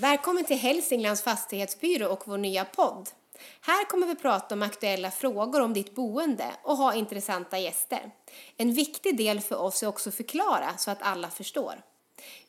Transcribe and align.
Välkommen 0.00 0.44
till 0.44 0.58
Hälsinglands 0.58 1.22
fastighetsbyrå 1.22 2.08
och 2.08 2.22
vår 2.26 2.38
nya 2.38 2.64
podd. 2.64 3.08
Här 3.60 3.84
kommer 3.84 4.06
vi 4.06 4.14
prata 4.14 4.54
om 4.54 4.62
aktuella 4.62 5.10
frågor 5.10 5.60
om 5.60 5.72
ditt 5.72 5.94
boende 5.94 6.44
och 6.62 6.76
ha 6.76 6.94
intressanta 6.94 7.58
gäster. 7.58 8.10
En 8.56 8.72
viktig 8.72 9.16
del 9.16 9.40
för 9.40 9.56
oss 9.56 9.82
är 9.82 9.86
också 9.86 10.08
att 10.08 10.14
förklara 10.14 10.76
så 10.76 10.90
att 10.90 11.02
alla 11.02 11.28
förstår. 11.28 11.74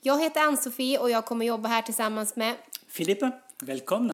Jag 0.02 0.22
heter 0.22 0.42
Ann-Sofie 0.42 1.00
och 1.00 1.10
jag 1.10 1.26
kommer 1.26 1.46
jobba 1.46 1.70
här 1.70 1.82
tillsammans 1.82 2.36
med 2.36 2.56
Filippa, 2.88 3.32
välkomna! 3.62 4.14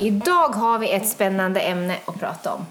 Idag 0.00 0.48
har 0.48 0.78
vi 0.78 0.90
ett 0.90 1.08
spännande 1.08 1.60
ämne 1.60 1.96
att 2.04 2.20
prata 2.20 2.54
om. 2.54 2.66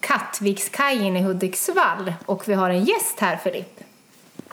Kattvikskajen 0.00 1.16
i 1.16 1.22
Hudiksvall 1.22 2.14
och 2.26 2.48
vi 2.48 2.54
har 2.54 2.70
en 2.70 2.84
gäst 2.84 3.20
här 3.20 3.36
Filip. 3.36 3.91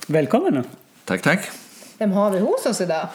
Välkommen! 0.07 0.63
Tack, 1.05 1.21
tack. 1.21 1.49
Vem 1.97 2.11
har 2.11 2.31
vi 2.31 2.39
hos 2.39 2.65
oss 2.65 2.81
idag? 2.81 3.07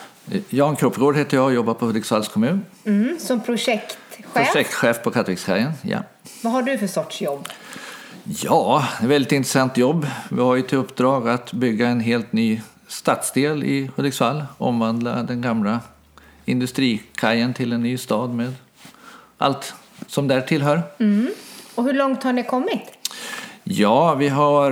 Jan 0.49 0.75
Kroppegård 0.75 1.17
heter 1.17 1.37
jag 1.37 1.45
och 1.45 1.53
jobbar 1.53 1.73
på 1.73 1.85
Hudiksvalls 1.85 2.27
kommun. 2.27 2.65
Mm, 2.85 3.19
som 3.19 3.41
projektchef. 3.41 3.97
Projektchef 4.33 5.03
på 5.03 5.11
Kattvikskajen, 5.11 5.71
ja. 5.81 5.99
Vad 6.43 6.53
har 6.53 6.61
du 6.61 6.77
för 6.77 6.87
sorts 6.87 7.21
jobb? 7.21 7.47
Ja, 8.23 8.87
ett 9.01 9.05
väldigt 9.05 9.31
intressant 9.31 9.77
jobb. 9.77 10.07
Vi 10.31 10.41
har 10.41 10.55
ju 10.55 10.61
till 10.61 10.77
uppdrag 10.77 11.29
att 11.29 11.53
bygga 11.53 11.87
en 11.87 11.99
helt 11.99 12.33
ny 12.33 12.61
stadsdel 12.87 13.63
i 13.63 13.91
Hudiksvall. 13.95 14.45
Omvandla 14.57 15.23
den 15.23 15.41
gamla 15.41 15.79
industrikajen 16.45 17.53
till 17.53 17.73
en 17.73 17.83
ny 17.83 17.97
stad 17.97 18.29
med 18.29 18.53
allt 19.37 19.73
som 20.07 20.27
där 20.27 20.41
tillhör. 20.41 20.81
Mm. 20.99 21.29
Och 21.75 21.83
hur 21.83 21.93
långt 21.93 22.23
har 22.23 22.33
ni 22.33 22.43
kommit? 22.43 22.81
Ja, 23.63 24.15
vi 24.15 24.29
har 24.29 24.71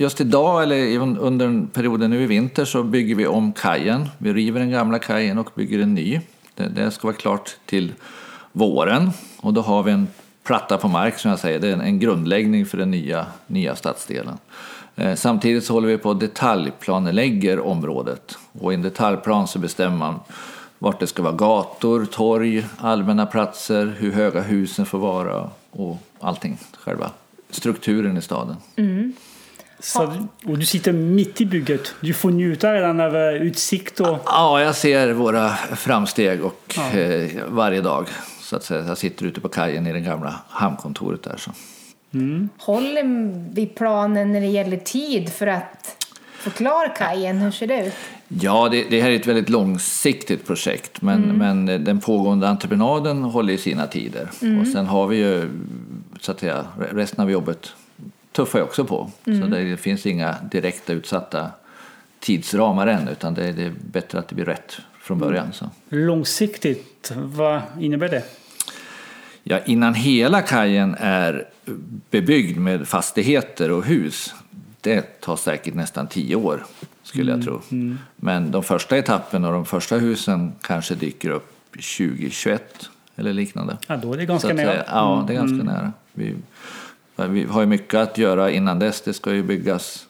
just 0.00 0.20
idag, 0.20 0.62
eller 0.62 0.98
under 1.00 1.66
perioden 1.72 2.10
nu 2.10 2.22
i 2.22 2.26
vinter, 2.26 2.64
så 2.64 2.82
bygger 2.82 3.14
vi 3.14 3.26
om 3.26 3.52
kajen. 3.52 4.08
Vi 4.18 4.32
river 4.32 4.60
den 4.60 4.70
gamla 4.70 4.98
kajen 4.98 5.38
och 5.38 5.50
bygger 5.54 5.78
en 5.78 5.94
ny. 5.94 6.20
Det, 6.54 6.68
det 6.68 6.90
ska 6.90 7.06
vara 7.08 7.16
klart 7.16 7.56
till 7.66 7.92
våren 8.52 9.10
och 9.36 9.52
då 9.52 9.60
har 9.60 9.82
vi 9.82 9.92
en 9.92 10.08
platta 10.44 10.78
på 10.78 10.88
mark 10.88 11.18
som 11.18 11.30
jag 11.30 11.40
säger. 11.40 11.58
Det 11.58 11.68
är 11.68 11.76
en 11.76 11.98
grundläggning 11.98 12.66
för 12.66 12.78
den 12.78 12.90
nya, 12.90 13.26
nya 13.46 13.76
stadsdelen. 13.76 14.38
Eh, 14.96 15.14
samtidigt 15.14 15.64
så 15.64 15.72
håller 15.72 15.88
vi 15.88 15.98
på 15.98 16.10
att 16.10 16.20
detaljplanelägger 16.20 17.60
området 17.60 18.38
och 18.52 18.72
i 18.72 18.74
en 18.74 18.82
detaljplan 18.82 19.48
så 19.48 19.58
bestämmer 19.58 19.96
man 19.96 20.20
vart 20.78 21.00
det 21.00 21.06
ska 21.06 21.22
vara 21.22 21.32
gator, 21.32 22.04
torg, 22.04 22.66
allmänna 22.78 23.26
platser, 23.26 23.94
hur 23.98 24.12
höga 24.12 24.40
husen 24.40 24.86
får 24.86 24.98
vara 24.98 25.50
och 25.70 25.96
allting, 26.20 26.58
själva 26.80 27.10
strukturen 27.50 28.16
i 28.16 28.22
staden. 28.22 28.56
Mm. 28.76 29.12
Så, 29.80 30.26
och 30.44 30.58
du 30.58 30.66
sitter 30.66 30.92
mitt 30.92 31.40
i 31.40 31.46
bygget. 31.46 31.94
Du 32.00 32.14
får 32.14 32.30
njuta 32.30 32.74
redan 32.74 33.00
av 33.00 33.16
eh, 33.16 33.32
utsikt 33.32 34.00
och... 34.00 34.18
Ja, 34.24 34.62
jag 34.62 34.74
ser 34.74 35.12
våra 35.12 35.50
framsteg 35.56 36.44
och 36.44 36.74
ja. 36.76 36.98
eh, 36.98 37.30
varje 37.48 37.80
dag. 37.80 38.06
Så 38.40 38.56
att 38.56 38.64
säga. 38.64 38.86
Jag 38.86 38.98
sitter 38.98 39.26
ute 39.26 39.40
på 39.40 39.48
kajen 39.48 39.86
i 39.86 39.92
det 39.92 40.00
gamla 40.00 40.34
hamnkontoret 40.48 41.22
där. 41.22 41.36
Så. 41.36 41.50
Mm. 42.14 42.48
Håller 42.58 43.02
vi 43.54 43.66
planen 43.66 44.32
när 44.32 44.40
det 44.40 44.46
gäller 44.46 44.76
tid 44.76 45.32
för 45.32 45.46
att 45.46 46.06
förklara 46.38 46.88
kajen? 46.88 47.38
Hur 47.38 47.50
ser 47.50 47.66
det 47.66 47.86
ut? 47.86 47.94
Ja, 48.28 48.68
det, 48.68 48.84
det 48.90 49.02
här 49.02 49.10
är 49.10 49.16
ett 49.16 49.26
väldigt 49.26 49.48
långsiktigt 49.48 50.46
projekt 50.46 51.02
men, 51.02 51.24
mm. 51.24 51.64
men 51.66 51.84
den 51.84 52.00
pågående 52.00 52.48
entreprenaden 52.48 53.22
håller 53.22 53.52
i 53.52 53.58
sina 53.58 53.86
tider. 53.86 54.28
Mm. 54.42 54.60
Och 54.60 54.66
sen 54.66 54.86
har 54.86 55.06
vi 55.06 55.16
ju 55.16 55.48
så 56.20 56.32
att 56.32 56.40
säga, 56.40 56.64
resten 56.92 57.24
av 57.24 57.30
jobbet 57.30 57.72
tuffar 58.38 58.58
jag 58.58 58.68
också 58.68 58.84
på. 58.84 59.10
Mm. 59.26 59.40
Så 59.40 59.46
det 59.46 59.76
finns 59.76 60.06
inga 60.06 60.36
direkta 60.50 60.92
utsatta 60.92 61.50
tidsramar 62.20 62.86
än 62.86 63.08
utan 63.08 63.34
det 63.34 63.44
är, 63.44 63.72
bättre 63.92 64.18
att 64.18 64.28
det 64.28 64.34
blir 64.34 64.44
rätt 64.44 64.76
från 65.00 65.18
början. 65.18 65.52
Så. 65.52 65.70
Långsiktigt, 65.88 67.12
vad 67.14 67.62
innebär 67.80 68.08
det? 68.08 68.22
Ja, 69.42 69.58
innan 69.66 69.94
hela 69.94 70.42
kajen 70.42 70.96
är 70.98 71.48
bebyggd 72.10 72.58
med 72.58 72.88
fastigheter 72.88 73.70
och 73.70 73.84
hus, 73.84 74.34
det 74.80 75.20
tar 75.20 75.36
säkert 75.36 75.74
nästan 75.74 76.06
tio 76.06 76.36
år 76.36 76.64
skulle 77.02 77.30
jag 77.30 77.40
mm, 77.40 77.46
tro. 77.46 77.60
Mm. 77.70 77.98
Men 78.16 78.50
de 78.50 78.62
första 78.62 78.96
etapperna 78.96 79.48
och 79.48 79.54
de 79.54 79.66
första 79.66 79.96
husen 79.96 80.52
kanske 80.60 80.94
dyker 80.94 81.30
upp 81.30 81.52
2021 81.70 82.90
eller 83.16 83.32
liknande. 83.32 83.76
Ja, 83.86 83.96
då 83.96 84.12
är 84.12 84.16
det 84.16 84.26
ganska 84.26 84.54
nära. 84.54 84.84
Ja, 84.86 85.24
det 85.26 85.32
är 85.32 85.36
ganska 85.36 85.54
mm. 85.54 85.66
nära. 85.66 85.92
Vi, 86.12 86.34
vi 87.26 87.44
har 87.44 87.60
ju 87.60 87.66
mycket 87.66 88.00
att 88.00 88.18
göra 88.18 88.50
innan 88.50 88.78
dess. 88.78 89.00
Det 89.00 89.12
ska 89.12 89.32
ju 89.32 89.42
byggas 89.42 90.06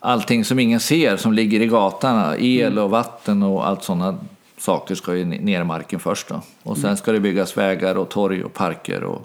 allting 0.00 0.44
som 0.44 0.58
ingen 0.58 0.80
ser 0.80 1.16
som 1.16 1.32
ligger 1.32 1.60
i 1.60 1.66
gatan. 1.66 2.34
El 2.38 2.72
mm. 2.72 2.84
och 2.84 2.90
vatten 2.90 3.42
och 3.42 3.66
allt 3.66 3.84
sådana 3.84 4.18
saker 4.58 4.94
ska 4.94 5.14
ju 5.14 5.24
ner 5.24 5.60
i 5.60 5.64
marken 5.64 6.00
först. 6.00 6.28
Då. 6.28 6.40
Och 6.62 6.76
sen 6.76 6.84
mm. 6.84 6.96
ska 6.96 7.12
det 7.12 7.20
byggas 7.20 7.56
vägar 7.56 7.94
och 7.94 8.08
torg 8.08 8.44
och 8.44 8.54
parker 8.54 9.04
och, 9.04 9.22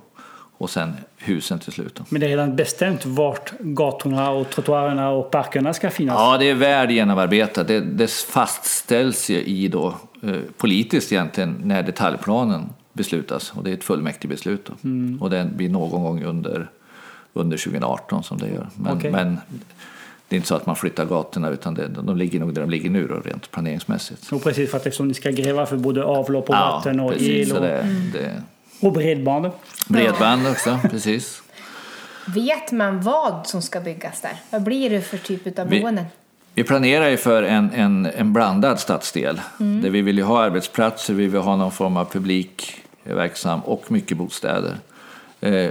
och 0.57 0.69
sen 0.69 0.93
husen 1.17 1.59
till 1.59 1.73
slut. 1.73 1.95
Då. 1.95 2.03
Men 2.09 2.21
det 2.21 2.27
är 2.27 2.29
redan 2.29 2.55
bestämt 2.55 3.05
vart 3.05 3.51
gatorna 3.59 4.31
och 4.31 4.49
trottoarerna 4.49 5.09
och 5.09 5.31
parkerna 5.31 5.73
ska 5.73 5.89
finnas? 5.89 6.15
Ja, 6.19 6.37
det 6.37 6.49
är 6.49 6.55
väl 6.55 6.91
genomarbetat. 6.91 7.67
Det, 7.67 7.79
det 7.79 8.11
fastställs 8.11 9.29
ju 9.29 9.37
i 9.37 9.67
då, 9.67 9.95
eh, 10.23 10.35
politiskt 10.57 11.11
egentligen 11.11 11.61
när 11.63 11.83
detaljplanen 11.83 12.69
beslutas. 12.93 13.53
Och 13.55 13.63
det 13.63 13.69
är 13.69 13.73
ett 13.73 13.83
fullmäktigebeslut. 13.83 14.69
Mm. 14.83 15.21
Och 15.21 15.29
det 15.29 15.49
blir 15.55 15.69
någon 15.69 16.03
gång 16.03 16.23
under 16.23 16.69
under 17.33 17.57
2018 17.57 18.23
som 18.23 18.37
det 18.37 18.47
gör. 18.47 18.69
Men, 18.75 18.97
okay. 18.97 19.11
men 19.11 19.39
det 20.27 20.35
är 20.35 20.37
inte 20.37 20.47
så 20.47 20.55
att 20.55 20.65
man 20.65 20.75
flyttar 20.75 21.05
gatorna 21.05 21.49
utan 21.49 21.73
det, 21.73 21.87
de 21.87 22.17
ligger 22.17 22.39
nog 22.39 22.53
där 22.53 22.61
de 22.61 22.69
ligger 22.69 22.89
nu 22.89 23.07
då, 23.07 23.19
rent 23.19 23.51
planeringsmässigt. 23.51 24.31
Och 24.31 24.43
precis 24.43 24.71
för 24.71 24.77
att 24.77 24.85
liksom, 24.85 25.07
ni 25.07 25.13
ska 25.13 25.31
gräva 25.31 25.65
för 25.65 25.77
både 25.77 26.03
avlopp 26.03 26.49
och 26.49 26.55
ja, 26.55 26.75
vatten 26.75 26.99
och 26.99 27.11
precis, 27.11 27.49
el. 27.49 27.55
Och, 27.57 27.61
det, 27.61 27.85
det... 28.13 28.43
och 28.81 28.93
bredband. 28.93 29.51
Bredband 29.87 30.47
också, 30.47 30.79
precis. 30.89 31.41
Vet 32.27 32.71
man 32.71 33.01
vad 33.01 33.47
som 33.47 33.61
ska 33.61 33.81
byggas 33.81 34.21
där? 34.21 34.35
Vad 34.49 34.63
blir 34.63 34.89
det 34.89 35.01
för 35.01 35.17
typ 35.17 35.59
av 35.59 35.69
boenden? 35.69 36.05
Vi 36.53 36.63
planerar 36.63 37.09
ju 37.09 37.17
för 37.17 37.43
en, 37.43 37.71
en, 37.71 38.05
en 38.05 38.33
blandad 38.33 38.79
stadsdel. 38.79 39.41
Mm. 39.59 39.81
Där 39.81 39.89
vi 39.89 40.01
vill 40.01 40.21
ha 40.21 40.43
arbetsplatser, 40.43 41.13
vi 41.13 41.27
vill 41.27 41.41
ha 41.41 41.55
någon 41.55 41.71
form 41.71 41.97
av 41.97 42.05
publik 42.05 42.83
verksam 43.03 43.59
och 43.59 43.91
mycket 43.91 44.17
bostäder. 44.17 44.75
Eh, 45.41 45.69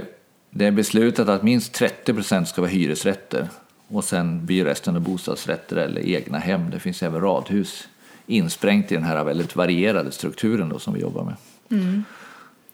det 0.51 0.65
är 0.65 0.71
beslutat 0.71 1.29
att 1.29 1.43
minst 1.43 1.73
30 1.73 2.13
procent 2.13 2.47
ska 2.47 2.61
vara 2.61 2.71
hyresrätter 2.71 3.47
och 3.87 4.03
sen 4.03 4.45
blir 4.45 4.65
resten 4.65 4.95
av 4.95 5.01
bostadsrätter 5.01 5.75
eller 5.75 6.01
egna 6.01 6.37
hem. 6.37 6.69
Det 6.69 6.79
finns 6.79 7.03
även 7.03 7.21
radhus 7.21 7.87
insprängt 8.27 8.91
i 8.91 8.95
den 8.95 9.03
här 9.03 9.23
väldigt 9.23 9.55
varierade 9.55 10.11
strukturen 10.11 10.69
då 10.69 10.79
som 10.79 10.93
vi 10.93 10.99
jobbar 10.99 11.23
med. 11.23 11.35
Mm. 11.71 12.03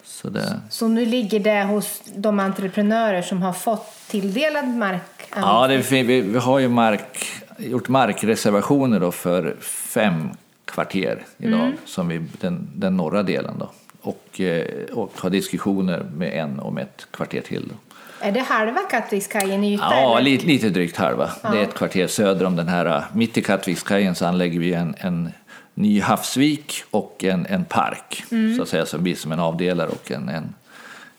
Så, 0.04 0.30
det... 0.30 0.62
så 0.70 0.88
nu 0.88 1.06
ligger 1.06 1.40
det 1.40 1.64
hos 1.64 2.02
de 2.16 2.40
entreprenörer 2.40 3.22
som 3.22 3.42
har 3.42 3.54
fått 3.54 3.94
tilldelad 4.08 4.68
mark? 4.68 5.02
Ja, 5.36 5.68
det, 5.68 5.92
vi, 5.92 6.22
vi 6.22 6.38
har 6.38 6.60
ju 6.60 6.68
mark, 6.68 7.28
gjort 7.58 7.88
markreservationer 7.88 9.00
då 9.00 9.12
för 9.12 9.56
fem 9.62 10.30
kvarter 10.66 11.26
idag, 11.38 11.60
mm. 11.60 11.78
som 11.86 12.08
vi, 12.08 12.26
den, 12.42 12.70
den 12.76 12.98
norra 12.98 13.24
delen. 13.24 13.54
Då 13.60 13.72
och, 14.08 14.42
eh, 14.42 14.86
och 14.94 15.22
ha 15.22 15.30
diskussioner 15.30 16.06
med 16.16 16.34
en 16.34 16.60
om 16.60 16.78
ett 16.78 17.08
kvarter 17.12 17.42
till. 17.42 17.74
Är 18.20 18.32
det 18.32 18.40
halva 18.40 18.80
Kattvikskajen 18.80 19.64
i 19.64 19.74
yta? 19.74 19.84
Ja, 19.92 20.20
lite, 20.20 20.46
lite 20.46 20.70
drygt 20.70 20.98
halva. 20.98 21.30
Ja. 21.44 21.50
Det 21.50 21.60
är 21.60 21.64
ett 21.64 21.74
kvarter 21.74 22.08
söder 22.08 22.46
om 22.46 22.56
den 22.56 22.68
här. 22.68 23.04
Mitt 23.14 23.38
i 23.38 23.42
Kattvikskajen 23.42 24.16
så 24.16 24.26
anlägger 24.26 24.60
vi 24.60 24.74
en, 24.74 24.96
en 24.98 25.30
ny 25.74 26.00
havsvik 26.00 26.84
och 26.92 27.24
en, 27.24 27.46
en 27.46 27.66
park 27.66 28.24
mm. 28.32 28.56
så 28.56 28.62
att 28.62 28.70
säga, 28.70 28.86
som 28.86 29.04
blir 29.04 29.16
som 29.16 29.32
en 29.32 29.40
avdelare 29.40 29.90
och 29.90 30.12
en, 30.12 30.30
en, 30.30 30.54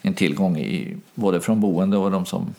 en 0.02 0.14
tillgång 0.14 0.58
i, 0.58 0.96
både 1.14 1.40
från 1.40 1.60
boende 1.60 1.96
och 1.96 2.10
de 2.10 2.26
som 2.26 2.54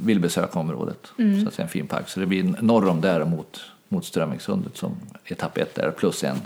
vill 0.00 0.20
besöka 0.20 0.58
området. 0.58 1.06
Mm. 1.18 1.42
Så 1.42 1.48
att 1.48 1.54
säga, 1.54 1.64
en 1.64 1.70
fin 1.70 1.86
park. 1.86 2.08
Så 2.08 2.20
det 2.20 2.26
blir 2.26 2.54
norr 2.60 2.88
om 2.88 3.00
där 3.00 3.24
mot, 3.24 3.60
mot 3.88 4.04
Strömmingssundet 4.04 4.76
som 4.76 4.96
etapp 5.24 5.58
ett 5.58 5.74
där 5.74 5.90
plus 5.90 6.24
en 6.24 6.36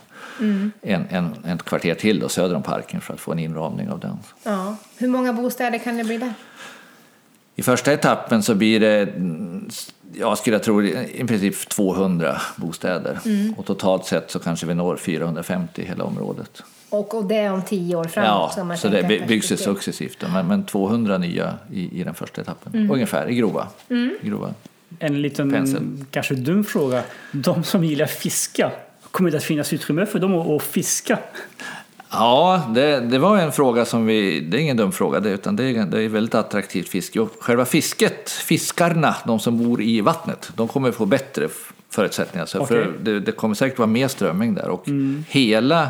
mm. 0.41 0.73
en, 0.83 1.07
en, 1.11 1.37
en 1.45 1.59
kvarter 1.59 1.95
till 1.95 2.21
då, 2.21 2.29
söder 2.29 2.55
om 2.55 2.63
parken 2.63 3.01
för 3.01 3.15
att 3.15 3.21
få 3.21 3.33
en 3.33 3.39
inramning 3.39 3.91
av 3.91 4.01
den. 4.01 4.19
Ja. 4.43 4.77
Hur 4.97 5.09
många 5.09 5.33
bostäder 5.33 5.79
kan 5.79 5.97
det 5.97 6.05
bli 6.05 6.19
där? 6.19 6.33
I 7.55 7.63
första 7.63 7.93
etappen 7.93 8.43
så 8.43 8.55
blir 8.55 8.81
det, 8.81 9.09
jag 10.13 10.39
skulle 10.39 10.59
tro, 10.59 10.83
i 10.83 11.25
princip 11.29 11.69
200 11.69 12.41
bostäder. 12.57 13.19
Mm. 13.25 13.55
Och 13.55 13.67
totalt 13.67 14.07
sett 14.07 14.31
så 14.31 14.39
kanske 14.39 14.67
vi 14.67 14.75
når 14.75 14.97
450 14.97 15.83
i 15.83 15.85
hela 15.85 16.05
området. 16.05 16.63
Och, 16.91 17.15
och 17.15 17.25
det 17.25 17.37
är 17.37 17.53
om 17.53 17.63
tio 17.63 17.97
år 17.97 18.05
framåt? 18.05 18.55
Ja, 18.57 18.77
så 18.77 18.89
det 18.89 19.27
byggs 19.29 19.49
successivt. 19.49 20.25
Men, 20.33 20.47
men 20.47 20.65
200 20.65 21.19
nya 21.19 21.55
i, 21.73 22.01
i 22.01 22.05
den 22.05 22.15
första 22.15 22.41
etappen, 22.41 22.75
mm. 22.75 22.91
ungefär, 22.91 23.29
i 23.31 23.35
grova. 23.35 23.69
Mm. 23.89 24.17
grova. 24.23 24.55
En 24.99 25.23
liten, 25.23 25.51
pensel. 25.51 25.83
kanske 26.11 26.35
dum 26.35 26.65
fråga. 26.65 27.03
De 27.33 27.65
som 27.65 27.85
gillar 27.85 28.07
fiska, 28.07 28.71
Kommer 29.11 29.31
det 29.31 29.37
att 29.37 29.45
finnas 29.45 29.73
utrymme 29.73 30.07
för 30.07 30.19
dem 30.19 30.35
att 30.35 30.63
fiska? 30.63 31.19
Ja, 32.11 32.71
det, 32.75 33.01
det 33.01 33.19
var 33.19 33.39
en 33.39 33.53
fråga 33.53 33.85
som 33.85 34.07
vi... 34.07 34.41
Det 34.41 34.57
är 34.57 34.61
ingen 34.61 34.77
dum 34.77 34.93
fråga, 34.93 35.21
det, 35.21 35.31
utan 35.31 35.57
det 35.57 35.65
är, 35.65 35.87
det 35.87 36.03
är 36.03 36.09
väldigt 36.09 36.35
attraktivt 36.35 36.89
fiske. 36.89 37.21
Och 37.21 37.37
själva 37.41 37.65
fisket, 37.65 38.31
fiskarna, 38.31 39.17
de 39.27 39.41
som 39.41 39.65
bor 39.65 39.83
i 39.83 40.01
vattnet, 40.01 40.53
de 40.57 40.69
kommer 40.69 40.93
få 40.93 41.07
bättre 41.07 41.49
förutsättningar. 41.91 42.47
Så 42.47 42.59
Okej. 42.59 42.85
för 42.85 42.93
det, 43.03 43.21
det 43.21 43.33
kommer 43.33 43.55
säkert 43.55 43.79
vara 43.79 43.87
mer 43.87 44.09
strömming 44.09 44.55
där. 44.55 44.69
Och 44.69 44.85
hela... 45.29 45.89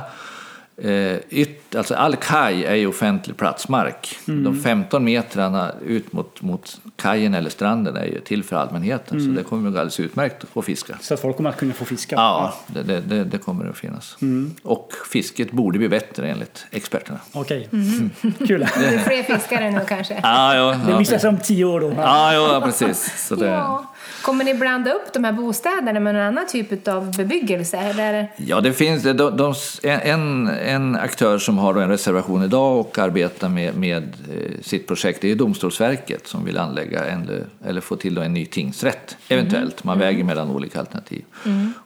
Eh, 0.83 1.17
yt, 1.31 1.75
alltså 1.77 1.95
all 1.95 2.17
kaj 2.17 2.65
är 2.65 2.75
ju 2.75 2.87
offentlig 2.87 3.37
platsmark. 3.37 4.19
De 4.25 4.61
15 4.63 5.05
metrarna 5.05 5.73
ut 5.87 6.13
mot, 6.13 6.43
mot 6.43 6.81
kajen 6.97 7.35
eller 7.35 7.51
stranden 7.51 7.97
är 7.97 8.05
ju 8.05 8.21
till 8.21 8.45
för 8.45 8.57
allmänheten. 8.57 9.21
Så 9.21 9.27
det 9.31 9.43
kommer 9.43 9.69
att 9.69 9.73
gå 9.75 9.79
alldeles 9.81 10.01
utmärkt 10.01 10.43
att 10.45 10.49
få 10.51 10.63
fiska. 10.63 10.99
Så 11.01 11.15
att 11.15 11.21
folk 11.21 11.37
kommer 11.37 11.51
att 11.51 11.57
kunna 11.57 11.73
få 11.75 11.85
fiska? 11.85 12.17
Ja, 12.17 12.55
det, 12.67 12.83
det, 12.83 13.01
det, 13.01 13.25
det 13.25 13.39
kommer 13.39 13.65
det 13.65 13.71
att 13.71 13.77
finnas. 13.77 14.17
Och 14.63 14.93
fisket 15.11 15.51
borde 15.53 15.79
bli 15.79 15.89
bättre 15.89 16.29
enligt 16.29 16.67
experterna. 16.71 17.19
Okej, 17.33 17.69
Mhm. 17.71 18.11
kul. 18.47 18.61
Det 18.79 18.87
är 18.87 18.99
fler 18.99 19.23
fiskare 19.23 19.71
nu 19.71 19.81
kanske. 19.89 20.21
Ja, 20.23 20.55
ja, 20.55 20.77
Det 20.87 20.91
ja, 20.93 20.99
visar 20.99 21.19
sig 21.19 21.29
om 21.29 21.39
tio 21.39 21.65
år 21.65 21.81
då. 21.81 21.93
ja, 21.97 22.33
ja 22.35 22.61
precis. 22.65 23.27
Så 23.29 23.35
det, 23.35 23.47
Ja. 23.47 23.90
Kommer 24.23 24.45
ni 24.45 24.55
blanda 24.55 24.93
upp 24.93 25.13
de 25.13 25.25
här 25.25 25.33
bostäderna 25.33 26.01
med 26.01 26.15
någon 26.15 26.23
annan 26.23 26.47
typ 26.47 26.89
av 26.89 27.17
bebyggelse? 27.17 27.77
Eller? 27.77 28.29
ja, 28.37 28.61
det 28.61 28.73
finns 28.73 29.03
de, 29.03 29.13
de, 29.13 29.55
en, 29.83 30.49
en 30.49 30.97
aktör 30.97 31.39
som 31.39 31.59
har 31.59 31.75
en 31.75 31.89
reservation 31.89 32.45
idag 32.45 32.81
och 32.81 32.99
arbetar 32.99 33.49
med, 33.49 33.77
med 33.77 34.03
eh, 34.03 34.61
sitt 34.63 34.87
projekt 34.87 35.21
det 35.21 35.31
är 35.31 35.35
Domstolsverket 35.35 36.27
som 36.27 36.45
vill 36.45 36.59
anlägga 36.59 37.05
en, 37.05 37.45
eller 37.65 37.81
få 37.81 37.97
till 37.97 38.19
en 38.19 38.35
ny 38.35 38.47
tingsrätt, 38.47 39.17
eventuellt. 39.29 39.85
Man 39.85 39.99
väger 39.99 40.25
mellan 40.25 40.51
olika 40.51 40.81
alternativ. 40.81 41.25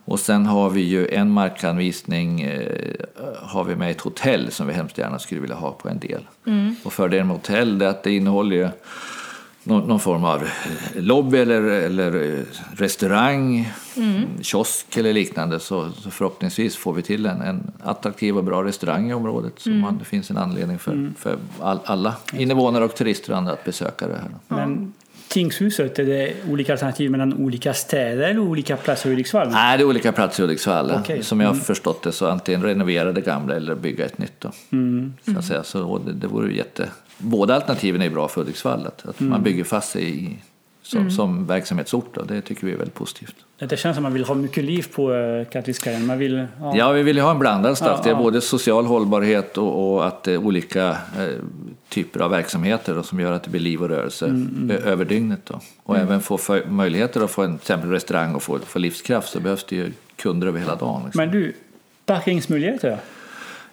Och 0.04 0.20
sen 0.20 0.46
har 0.46 0.70
vi 0.70 0.81
ju 0.81 1.08
en 1.08 1.31
markanvisning 1.31 2.40
eh, 2.40 2.94
har 3.42 3.64
vi 3.64 3.76
med 3.76 3.90
ett 3.90 4.00
hotell 4.00 4.50
som 4.50 4.66
vi 4.66 4.72
hemskt 4.72 4.98
gärna 4.98 5.19
skulle 5.19 5.40
vilja 5.40 5.56
ha 5.56 5.72
på 5.72 5.88
en 5.88 5.98
del. 5.98 6.26
Och 6.82 6.92
fördelen 6.92 7.26
med 7.26 7.36
hotell 7.36 7.82
är 7.82 7.86
att 7.86 8.02
det 8.02 8.10
innehåller 8.10 8.56
ju 8.56 8.69
någon, 9.64 9.88
någon 9.88 10.00
form 10.00 10.25
av 10.25 10.43
eh, 10.43 11.02
lobby 11.02 11.38
eller, 11.38 11.62
eller 11.62 12.38
eh, 12.38 12.44
restaurang, 12.76 13.72
kiosk 14.40 14.96
eller 14.96 15.12
liknande 15.12 15.61
så, 15.61 15.90
så 15.93 16.11
förhoppningsvis 16.11 16.76
får 16.76 16.93
vi 16.93 17.02
till 17.02 17.26
en, 17.26 17.40
en 17.40 17.72
attraktiv 17.82 18.37
och 18.37 18.44
bra 18.44 18.64
restaurang 18.64 19.11
i 19.11 19.14
området 19.14 19.52
så 19.56 19.70
man, 19.70 19.99
det 19.99 20.05
finns 20.05 20.31
en 20.31 20.37
anledning 20.37 20.78
för, 20.78 21.12
för 21.19 21.38
all, 21.61 21.78
alla 21.84 22.14
invånare 22.32 22.84
och 22.84 22.94
turister 22.94 23.32
och 23.32 23.38
andra 23.38 23.52
att 23.52 23.64
besöka 23.64 24.06
det 24.08 24.14
här. 24.14 24.31
Men 24.49 24.93
tingshuset, 25.34 25.98
är 25.98 26.04
det 26.04 26.34
olika 26.50 26.72
alternativ 26.72 27.10
mellan 27.10 27.34
olika 27.34 27.75
städer 27.75 28.28
eller 28.28 28.40
olika 28.40 28.76
platser 28.76 29.08
i 29.08 29.12
Hudiksvall? 29.12 29.50
Nej, 29.50 29.78
det 29.78 29.84
är 29.84 29.86
olika 29.86 30.12
platser 30.12 30.42
i 30.42 30.46
Hudiksvall. 30.46 30.92
Okej. 31.00 31.22
Som 31.22 31.40
jag 31.40 31.48
har 31.48 31.54
förstått 31.54 32.02
det 32.02 32.12
så 32.12 32.26
antingen 32.26 32.62
renovera 32.62 33.12
det 33.12 33.20
gamla 33.20 33.54
eller 33.54 33.75
bygga 33.75 34.04
ett 34.04 34.19
nytt. 34.19 34.40
Då, 34.40 34.50
så 35.32 35.38
att 35.38 35.44
säga. 35.44 35.62
Så, 35.62 35.98
det, 35.98 36.12
det 36.12 36.26
vore 36.26 36.54
jätte... 36.54 36.88
Båda 37.19 37.54
alternativen 37.54 38.02
är 38.02 38.10
bra 38.10 38.28
för 38.28 38.40
Hudiksvall. 38.40 38.86
Att, 38.86 39.06
att 39.08 39.20
man 39.20 39.42
bygger 39.42 39.64
fast 39.64 39.90
sig 39.90 40.25
i, 40.25 40.36
som, 40.84 41.10
som 41.10 41.46
verksamhetsort. 41.46 42.14
Då. 42.14 42.22
Det 42.22 42.40
tycker 42.40 42.66
vi 42.66 42.72
är 42.72 42.76
väldigt 42.76 42.94
positivt. 42.94 43.34
Det 43.58 43.76
känns 43.76 43.81
som 43.81 43.90
att 43.90 44.02
man 44.02 44.12
vill 44.12 44.25
ha 44.25 44.34
mycket 44.34 44.64
liv 44.64 44.86
på 44.94 45.12
uh, 45.12 45.44
Kattviskaren. 45.44 46.06
Man 46.06 46.19
vill... 46.19 46.46
Ja. 46.60 46.76
Ja, 46.76 46.92
vi 46.92 47.02
vill 47.02 47.16
ju 47.16 47.22
ha 47.22 47.31
en 47.31 47.38
blandad 47.38 47.76
stads. 47.76 47.98
Ja, 47.98 48.02
det 48.04 48.10
är 48.10 48.14
ja. 48.14 48.22
både 48.22 48.40
social 48.40 48.86
hållbarhet 48.86 49.58
och, 49.58 49.94
och 49.94 50.06
att 50.06 50.22
det 50.22 50.32
är 50.32 50.36
olika 50.36 50.88
eh, 50.88 51.28
typer 51.88 52.20
av 52.20 52.31
verksamheter 52.31 52.94
då, 52.94 53.02
som 53.02 53.20
gör 53.20 53.32
att 53.32 53.42
det 53.42 53.50
blir 53.50 53.60
liv 53.60 53.82
och 53.82 53.88
rörelse 53.88 54.26
Mm, 54.26 54.70
ö- 54.70 54.90
över 54.90 55.04
dygnet. 55.04 55.40
Då. 55.44 55.60
Och 55.82 55.96
även 55.98 56.20
få 56.20 56.38
för, 56.38 56.64
möjligheter 56.66 57.20
att 57.20 57.31
få 57.31 57.42
en 57.42 57.58
till 57.58 57.62
exempel 57.62 57.90
restaurang 57.90 58.34
och 58.34 58.42
få, 58.42 58.58
få 58.58 58.78
livskraft 58.78 59.28
så 59.28 59.40
behövs 59.40 59.64
det 59.64 59.76
ju 59.76 59.92
kunder 60.16 60.46
över 60.46 60.60
hela 60.60 60.76
dagen. 60.76 61.02
Liksom. 61.04 61.19
Men 61.19 61.31
du, 61.31 61.52
parkeringsmöjligheter 62.06 62.90
då? 62.90 62.96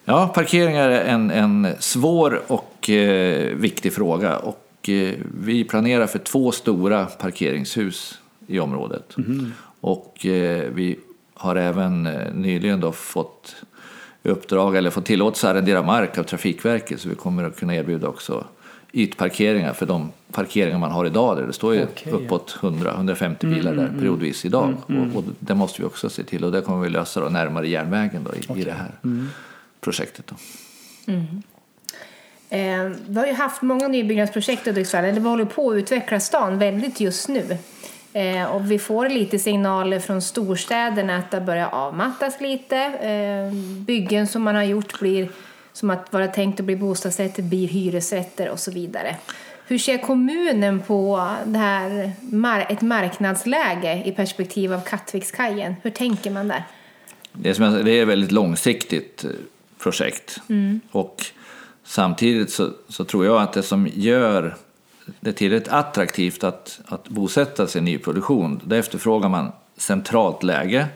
Ja, 0.05 0.27
parkering 0.27 0.75
är 0.75 0.89
en, 0.89 1.31
en 1.31 1.67
svår 1.79 2.41
och 2.47 2.89
eh, 2.89 3.55
viktig 3.55 3.93
fråga. 3.93 4.37
Och, 4.37 4.60
eh, 4.89 5.15
vi 5.43 5.63
planerar 5.63 6.07
för 6.07 6.19
två 6.19 6.51
stora 6.51 7.05
parkeringshus 7.05 8.19
i 8.47 8.59
området. 8.59 9.15
Och 9.81 10.25
eh, 10.25 10.69
vi 10.73 10.99
har 11.33 11.55
även 11.55 12.07
eh, 12.07 12.33
nyligen 12.33 12.79
då 12.79 12.91
fått 12.91 13.55
uppdrag 14.23 14.75
eller 14.75 14.89
fått 14.89 15.05
tillåtelse 15.05 15.47
att 15.47 15.55
arrendera 15.55 15.81
mark 15.81 16.17
av 16.17 16.23
Trafikverket 16.23 17.01
så 17.01 17.09
vi 17.09 17.15
kommer 17.15 17.43
att 17.43 17.59
kunna 17.59 17.75
erbjuda 17.75 18.07
också 18.07 18.45
ytparkeringar 18.91 19.73
för 19.73 19.85
de 19.85 20.11
parkeringar 20.31 20.79
man 20.79 20.91
har 20.91 21.05
idag. 21.05 21.37
Där 21.37 21.47
det 21.47 21.53
står 21.53 21.75
ju 21.75 21.83
Okej, 21.83 22.13
uppåt 22.13 22.57
100-150 22.61 23.53
bilar 23.53 23.75
där 23.75 23.93
periodvis 23.99 24.45
idag. 24.45 24.75
Och, 24.87 25.17
och 25.17 25.23
det 25.39 25.55
måste 25.55 25.81
vi 25.81 25.87
också 25.87 26.09
se 26.09 26.23
till 26.23 26.43
och 26.43 26.51
det 26.51 26.61
kommer 26.61 26.83
vi 26.83 26.89
lösa 26.89 27.19
då 27.19 27.29
närmare 27.29 27.67
järnvägen 27.67 28.23
då 28.23 28.55
i, 28.55 28.61
i 28.61 28.63
det 28.63 28.71
här 28.71 28.91
projektet. 29.81 30.27
Då. 30.27 30.35
Eh, 32.51 32.91
vi 33.07 33.19
har 33.19 33.25
ju 33.25 33.33
haft 33.33 33.61
många 33.61 33.87
nybyggnadsprojekt 33.87 34.67
i 34.67 34.69
Hudiksvall. 34.69 35.03
eller 35.03 35.19
Vi 35.19 35.29
håller 35.29 35.45
på 35.45 35.71
att 35.71 35.75
utveckla 35.75 36.19
stan 36.19 36.59
väldigt 36.59 36.99
just 36.99 37.27
nu. 37.27 37.57
Eh, 38.13 38.43
och 38.43 38.71
vi 38.71 38.79
får 38.79 39.09
lite 39.09 39.39
signaler 39.39 39.99
från 39.99 40.21
storstäderna 40.21 41.17
att 41.17 41.31
det 41.31 41.41
börjar 41.41 41.67
avmattas 41.67 42.41
lite. 42.41 42.77
Eh, 42.77 43.53
byggen 43.85 44.27
som 44.27 44.43
man 44.43 44.55
har 44.55 44.63
gjort 44.63 44.99
blir 44.99 45.29
som 45.73 45.89
att 45.89 46.13
vara 46.13 46.27
tänkt 46.27 46.59
att 46.59 46.65
bli 46.65 46.75
bostadsrätter 46.75 47.43
blir 47.43 47.67
hyresrätter 47.67 48.49
och 48.49 48.59
så 48.59 48.71
vidare. 48.71 49.15
Hur 49.67 49.77
ser 49.77 49.97
kommunen 49.97 50.79
på 50.79 51.29
det 51.45 51.59
här, 51.59 52.13
ett 52.69 52.81
marknadsläge 52.81 54.03
i 54.05 54.11
perspektiv 54.11 54.73
av 54.73 54.81
Kattvikskajen? 54.81 55.75
Hur 55.83 55.91
tänker 55.91 56.31
man 56.31 56.47
där? 56.47 56.63
Det 57.33 57.49
är, 57.49 57.83
det 57.83 57.91
är 57.91 58.01
ett 58.01 58.07
väldigt 58.07 58.31
långsiktigt 58.31 59.23
eh, 59.23 59.29
projekt. 59.77 60.37
Och 60.91 61.25
samtidigt 61.83 62.51
så, 62.51 62.69
så 62.87 63.03
tror 63.03 63.25
jag 63.25 63.41
att 63.41 63.53
det 63.53 63.63
som 63.63 63.87
gör 63.93 64.55
det 65.19 65.33
tillräckligt 65.33 65.73
attraktivt 65.73 66.43
att, 66.43 66.79
att 66.85 67.09
bosätta 67.09 67.67
sig 67.67 67.81
i 67.81 67.83
nyproduktion, 67.83 68.61
det 68.65 68.77
efterfrågar 68.77 69.29
man 69.29 69.51
centralt 69.77 70.43
läge, 70.43 70.87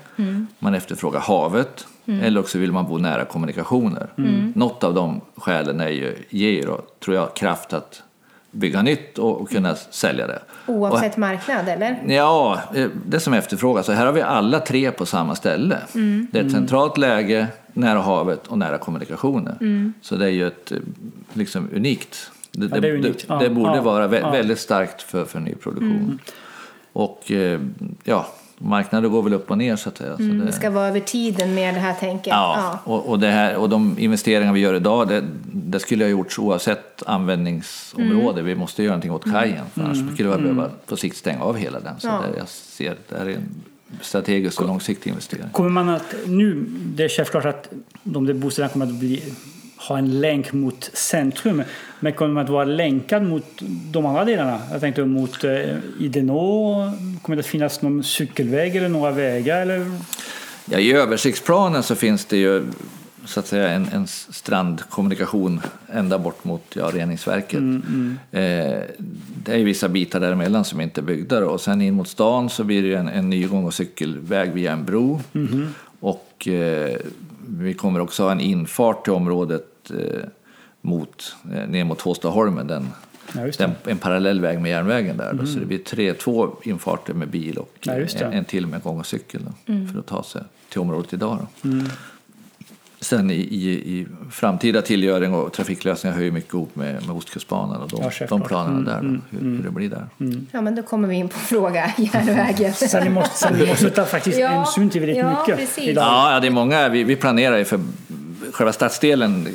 man 0.60 0.74
efterfrågar 0.74 1.20
havet, 1.20 1.88
eller 2.06 2.40
också 2.40 2.58
vill 2.58 2.72
man 2.72 2.88
bo 2.88 2.98
nära 2.98 3.26
kommunikationer. 3.26 4.08
Något 4.56 4.84
av 4.84 4.94
de 4.94 5.22
skälen 5.36 5.80
är 5.80 5.90
ju, 5.90 6.16
ger 6.30 6.66
då, 6.66 6.82
tror 7.00 7.16
jag, 7.16 7.34
kraft 7.34 7.74
att 7.74 8.04
bygga 8.52 8.82
nytt 8.82 9.20
och, 9.20 9.42
och 9.42 9.50
kunna 9.50 9.76
sälja 9.76 10.28
det. 10.28 10.40
Och, 10.66 10.74
Oavsett 10.74 11.18
marknad, 11.18 11.70
eller? 11.70 12.04
Ja, 12.08 12.60
eh, 12.76 12.90
det 13.06 13.20
som 13.20 13.34
efterfrågas. 13.34 13.86
Så 13.86 13.92
här 13.92 14.06
har 14.06 14.14
vi 14.14 14.22
alla 14.22 14.60
tre 14.60 14.92
på 14.92 15.06
samma 15.06 15.36
ställe. 15.36 15.78
Mm. 15.96 16.28
Det 16.32 16.40
är 16.40 16.44
ett 16.44 16.52
centralt 16.52 16.98
läge, 16.98 17.48
nära 17.76 18.00
havet 18.00 18.48
och 18.48 18.58
nära 18.58 18.78
kommunikationer. 18.78 19.58
Mm. 19.62 19.94
Så 20.02 20.16
det 20.16 20.26
är 20.26 20.30
ju 20.30 20.48
ett 20.48 20.72
eh, 20.72 20.78
liksom, 21.34 21.70
unikt. 21.76 22.32
Det, 22.52 22.66
Ja, 22.76 22.80
det 22.80 22.94
unikt. 22.94 23.20
det, 23.28 23.34
Ja, 23.34 23.40
det 23.40 23.50
borde 23.50 23.76
ja, 23.76 23.82
vara 23.82 24.08
vä- 24.08 24.20
ja. 24.22 24.32
väldigt 24.32 24.60
starkt 24.60 25.02
för, 25.02 25.26
för 25.26 25.40
nyproduktion. 25.40 25.92
Mm. 25.92 26.20
Och 26.94 27.32
eh, 27.32 27.60
ja, 28.04 28.28
marknaden 28.58 29.12
går 29.12 29.22
väl 29.24 29.34
upp 29.34 29.52
och 29.52 29.58
ner 29.58 29.76
så 29.76 29.90
att 29.90 29.98
säga. 29.98 30.18
Så 30.18 30.24
Det 30.24 30.46
det, 30.46 30.52
ska 30.52 30.70
vara 30.70 30.88
över 30.88 31.00
tiden 31.00 31.56
med 31.56 31.74
det 31.74 31.80
här 31.80 31.94
tänket. 31.94 32.28
Ja, 32.28 32.80
och, 32.84 33.10
och, 33.10 33.20
det 33.20 33.28
här, 33.28 33.56
och 33.56 33.70
de 33.70 33.96
investeringar 34.00 34.54
vi 34.54 34.60
gör 34.60 34.74
idag, 34.74 35.08
det, 35.08 35.24
det 35.54 35.80
skulle 35.80 36.04
ha 36.04 36.10
gjorts 36.10 36.40
oavsett 36.40 37.04
användningsområde. 37.06 38.40
Mm. 38.40 38.46
Vi 38.46 38.56
måste 38.56 38.84
göra 38.84 38.92
någonting 38.92 39.12
åt 39.12 39.32
kajen, 39.32 39.66
för 39.74 39.82
annars 39.82 40.14
skulle 40.14 40.30
vi 40.30 40.38
behöva 40.42 40.70
på 40.86 40.98
sikt 40.98 41.18
stänga 41.18 41.44
av 41.44 41.58
hela 41.58 41.80
den. 41.80 42.00
Så 42.00 42.08
Ja. 42.08 42.22
det, 42.32 42.38
jag 42.38 42.48
ser, 42.48 42.96
det 43.10 43.18
här 43.18 43.26
är 43.26 43.30
en 43.36 43.50
strategisk 44.02 44.62
och 44.62 44.68
långsiktig 44.68 45.10
investering. 45.10 45.44
Kommer 45.52 45.70
man 45.70 45.90
att 45.90 46.16
nu, 46.26 46.66
det 46.70 47.04
är 47.04 47.10
självklart 47.10 47.46
att 47.46 47.70
de 48.04 48.26
där 48.26 48.34
bostäderna 48.34 48.74
kommer 48.74 48.86
att 48.86 48.94
bli, 48.94 49.24
ha 49.78 49.98
en 49.98 50.20
länk 50.20 50.54
mot 50.54 50.90
centrum, 50.94 51.64
men 52.00 52.14
kommer 52.14 52.34
man 52.34 52.44
att 52.44 52.50
vara 52.50 52.66
länkad 52.66 53.24
mot 53.24 53.46
de 53.92 54.06
andra 54.06 54.26
delarna? 54.26 54.62
Jag 54.72 54.82
tänkte 54.82 55.06
mot 55.06 55.44
eh, 55.44 55.52
Idenå, 56.00 56.92
kommer 57.22 57.36
det 57.36 57.40
att 57.40 57.46
finnas 57.46 57.82
någon 57.82 58.04
cykelväg 58.04 58.76
eller 58.76 58.90
några 58.90 59.12
vägar? 59.12 59.62
Eller? 59.62 59.92
Ja, 60.66 60.80
I 60.80 60.94
översiktsplanen 60.94 61.84
så 61.84 61.96
finns 61.96 62.26
det 62.26 62.38
ju 62.38 62.64
så 63.26 63.40
att 63.40 63.48
säga 63.48 63.70
en, 63.70 63.88
en 63.94 64.08
strandkommunikation 64.08 65.62
ända 65.94 66.20
bort 66.20 66.44
mot 66.44 66.64
ja, 66.74 66.92
reningsverket. 66.94 67.60
Eh, 68.32 68.82
det 69.44 69.54
är 69.54 69.64
vissa 69.64 69.90
bitar 69.90 70.20
däremellan 70.20 70.66
som 70.66 70.82
inte 70.82 71.02
är 71.02 71.04
byggda 71.04 71.40
då. 71.40 71.48
och 71.48 71.62
sen 71.62 71.82
in 71.82 71.94
mot 71.94 72.08
stan 72.08 72.50
så 72.50 72.64
blir 72.64 72.84
det 72.84 72.96
en, 72.96 73.08
en 73.08 73.30
ny 73.30 73.48
gång 73.48 73.66
och 73.66 73.74
cykelväg 73.74 74.52
via 74.52 74.72
en 74.72 74.86
bro. 74.86 75.22
Och 76.00 76.48
eh, 76.48 76.98
vi 77.48 77.74
kommer 77.74 78.00
också 78.00 78.24
ha 78.24 78.32
en 78.32 78.40
infart 78.40 79.04
till 79.04 79.14
området 79.14 79.92
eh, 79.92 80.30
mot, 80.82 81.36
eh, 81.54 81.70
ner 81.70 81.84
mot 81.84 82.02
Håstaholmen. 82.02 82.68
Den, 82.68 82.88
Ja, 83.34 83.52
den, 83.58 83.72
en 83.84 83.98
parallell 83.98 84.42
väg 84.42 84.62
med 84.62 84.72
järnvägen 84.72 85.18
där. 85.18 85.34
Då, 85.34 85.46
så 85.46 85.60
det 85.60 85.66
blir 85.66 85.78
tre, 85.78 86.14
två 86.14 86.56
infarter 86.64 87.14
med 87.14 87.28
bil 87.28 87.58
och 87.58 87.78
Ja, 87.82 87.94
en, 87.94 88.34
en 88.34 88.46
till 88.46 88.68
med 88.68 88.84
gång 88.84 89.00
och 89.00 89.06
cykel 89.06 89.42
då, 89.46 89.74
för 89.92 90.00
att 90.00 90.06
ta 90.06 90.24
sig 90.24 90.42
till 90.70 90.82
området 90.82 91.14
idag. 91.14 91.48
Då. 91.62 91.70
Sen 93.00 93.32
i, 93.32 93.34
i, 93.34 93.72
i 93.72 94.08
framtida 94.32 94.82
tillgöring 94.82 95.34
och 95.34 95.54
trafiklösningar 95.54 96.16
hör 96.16 96.24
ju 96.24 96.32
mycket 96.32 96.54
ihop 96.54 96.76
med, 96.76 97.08
med 97.08 97.16
Ostkustbanan 97.16 97.82
och 97.82 97.90
de, 97.90 98.02
Ja, 98.20 98.26
de 98.30 98.42
planerna 98.42 98.92
där, 98.92 99.02
då, 99.02 99.38
hur, 99.38 99.56
hur 99.56 99.64
det 99.64 99.72
blir 99.72 99.90
där. 99.90 100.08
Ja, 100.52 100.62
men 100.62 100.76
då 100.76 100.84
kommer 100.84 101.08
vi 101.08 101.16
in 101.16 101.30
på 101.30 101.40
fråga 101.40 101.94
järnvägen. 101.98 102.74
Så 102.74 103.00
ni 103.00 103.10
måste, 103.10 103.38
så 103.48 103.54
ni 103.54 103.68
måste 103.68 103.90
ta 103.90 104.06
faktiskt 104.06 104.40
Ja, 104.40 104.48
hänsyn 104.48 104.90
till 104.90 105.02
väldigt 105.02 105.18
ja, 105.18 105.40
mycket 105.40 105.58
precis. 105.58 105.88
idag. 105.88 106.04
Ja, 106.06 106.40
det 106.40 106.48
är 106.48 106.52
många. 106.52 106.90
Vi, 106.90 107.04
vi 107.04 107.16
planerar 107.16 107.58
ju 107.58 107.66
för 107.66 107.80
själva 108.52 108.74
stadsdelen 108.74 109.48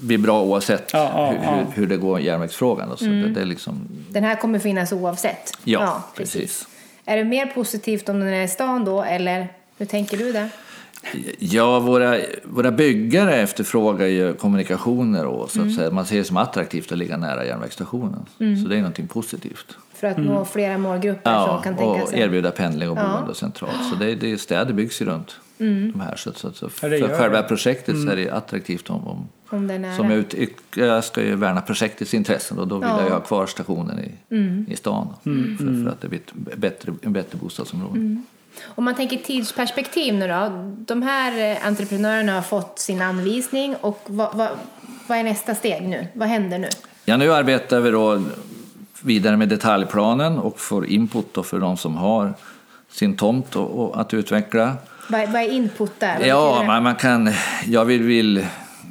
blir 0.00 0.18
bra 0.18 0.42
oavsett 0.42 0.90
Ja, 0.92 1.10
ja, 1.14 1.30
hur, 1.30 1.36
ja. 1.44 1.54
Hur, 1.54 1.66
hur 1.74 1.86
det 1.86 1.96
går 1.96 2.20
i 2.20 2.24
järnvägsfrågan. 2.24 2.96
Så 2.96 3.04
det, 3.04 3.28
det 3.28 3.40
är 3.40 3.44
liksom, 3.44 3.88
Den 4.08 4.24
här 4.24 4.36
kommer 4.36 4.58
finnas 4.58 4.92
oavsett? 4.92 5.52
ja, 5.64 6.04
precis. 6.16 6.68
Är 7.04 7.16
det 7.16 7.24
mer 7.24 7.46
positivt 7.46 8.08
om 8.08 8.20
den 8.20 8.28
är 8.28 8.42
i 8.42 8.48
stan 8.48 8.84
då, 8.84 9.02
eller 9.02 9.48
hur 9.78 9.86
tänker 9.86 10.16
du 10.16 10.32
där? 10.32 10.48
Ja, 11.38 11.80
våra, 11.80 12.16
våra 12.44 12.70
byggare 12.70 13.36
efterfrågar 13.36 14.06
ju 14.06 14.34
kommunikationer 14.34 15.24
och 15.26 15.50
så 15.50 15.62
att 15.62 15.74
säga. 15.74 15.90
Man 15.90 16.06
ser 16.06 16.16
det 16.18 16.24
som 16.24 16.36
attraktivt 16.36 16.92
att 16.92 16.98
ligga 16.98 17.16
nära 17.16 17.44
järnvägsstationen. 17.46 18.26
Så 18.38 18.68
det 18.68 18.74
är 18.74 18.78
någonting 18.78 19.06
positivt. 19.06 19.76
För 19.94 20.06
att 20.06 20.18
nå 20.18 20.44
flera 20.44 20.78
målgrupper 20.78 21.30
som 21.30 21.32
Ja, 21.54 21.60
kan 21.64 21.76
tänka 21.76 22.02
och 22.02 22.08
sig? 22.08 22.20
erbjuda 22.20 22.50
pendling 22.50 22.88
och 22.90 22.96
boende 22.96 23.34
centralt. 23.34 23.84
Så 23.90 23.96
det, 23.96 24.14
det, 24.14 24.38
städer 24.38 24.72
byggs 24.74 25.02
ju 25.02 25.06
runt 25.06 25.36
de 25.58 26.00
här. 26.00 26.16
Så, 26.16 26.32
så, 26.32 26.52
så 26.52 26.64
Ja, 26.64 26.88
det 26.88 26.98
för 26.98 27.08
gör 27.08 27.18
själva 27.18 27.42
det. 27.42 27.48
projektet 27.48 28.02
så 28.02 28.08
är 28.08 28.16
det 28.16 28.30
attraktivt 28.30 28.90
om, 28.90 29.06
om 29.08 29.28
Om 29.50 29.66
den 29.66 29.84
är 29.84 29.96
som 29.96 30.10
jag, 30.10 30.18
ut, 30.18 30.34
jag 30.76 31.04
ska 31.04 31.22
ju 31.24 31.34
värna 31.36 31.60
projektets 31.60 32.14
intressen 32.14 32.58
och 32.58 32.68
då 32.68 32.78
vill 32.78 32.88
Ja. 32.88 32.96
jag 33.00 33.06
ju 33.06 33.12
ha 33.12 33.20
kvar 33.20 33.46
stationen 33.46 33.98
i, 33.98 34.72
i 34.72 34.76
stan. 34.76 35.06
För, 35.24 35.82
för 35.84 35.90
att 35.90 36.00
det 36.00 36.08
blir 36.08 36.20
ett 36.20 36.56
bättre, 36.58 36.92
en 37.02 37.12
bättre 37.12 37.38
bostadsområde. 37.42 38.22
Om 38.62 38.84
man 38.84 38.94
tänker 38.94 39.16
tidsperspektiv 39.16 40.14
nu 40.14 40.28
då. 40.28 40.48
De 40.78 41.02
här 41.02 41.52
eh, 41.52 41.66
entreprenörerna 41.66 42.34
har 42.34 42.42
fått 42.42 42.78
sin 42.78 43.02
anvisning 43.02 43.76
och 43.80 44.00
vad, 44.06 44.34
vad, 44.34 44.48
vad 45.06 45.18
är 45.18 45.22
nästa 45.22 45.54
steg 45.54 45.88
nu? 45.88 46.06
Vad 46.12 46.28
händer 46.28 46.58
nu? 46.58 46.68
Ja, 47.04 47.16
nu 47.16 47.32
arbetar 47.32 47.80
vi 47.80 47.90
då 47.90 48.22
vidare 49.02 49.36
med 49.36 49.48
detaljplanen 49.48 50.38
och 50.38 50.60
får 50.60 50.86
input 50.86 51.34
då 51.34 51.42
för 51.42 51.58
de 51.58 51.76
som 51.76 51.96
har 51.96 52.34
sin 52.90 53.16
tomt 53.16 53.56
och, 53.56 53.84
och 53.84 54.00
att 54.00 54.14
utveckla. 54.14 54.76
Vad, 55.08 55.28
vad 55.28 55.42
är 55.42 55.48
input 55.48 56.00
där? 56.00 56.18
Vad 56.18 56.26
Ja, 56.26 56.62
man, 56.66 56.82
man 56.82 56.94
kan, 56.94 57.30
jag 57.66 57.84
vill, 57.84 58.02
vill, 58.02 58.46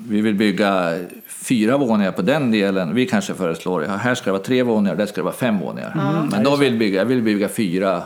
vi 0.07 0.21
vill 0.21 0.35
bygga 0.35 0.97
fyra 1.27 1.77
våningar 1.77 2.11
på 2.11 2.21
den 2.21 2.51
delen. 2.51 2.95
Vi 2.95 3.05
kanske 3.05 3.33
föreslår, 3.33 3.83
ja, 3.83 3.95
här 3.95 4.15
ska 4.15 4.25
det 4.25 4.31
vara 4.31 4.43
tre 4.43 4.63
våningar, 4.63 4.95
där 4.95 5.05
ska 5.05 5.15
det 5.15 5.25
vara 5.25 5.33
fem 5.33 5.59
våningar. 5.59 6.27
Men 6.31 6.43
då 6.43 6.55
vill 6.55 6.77
bygga, 6.77 6.99
jag 6.99 7.05
vill 7.05 7.21
bygga 7.21 7.49
fyra 7.49 8.03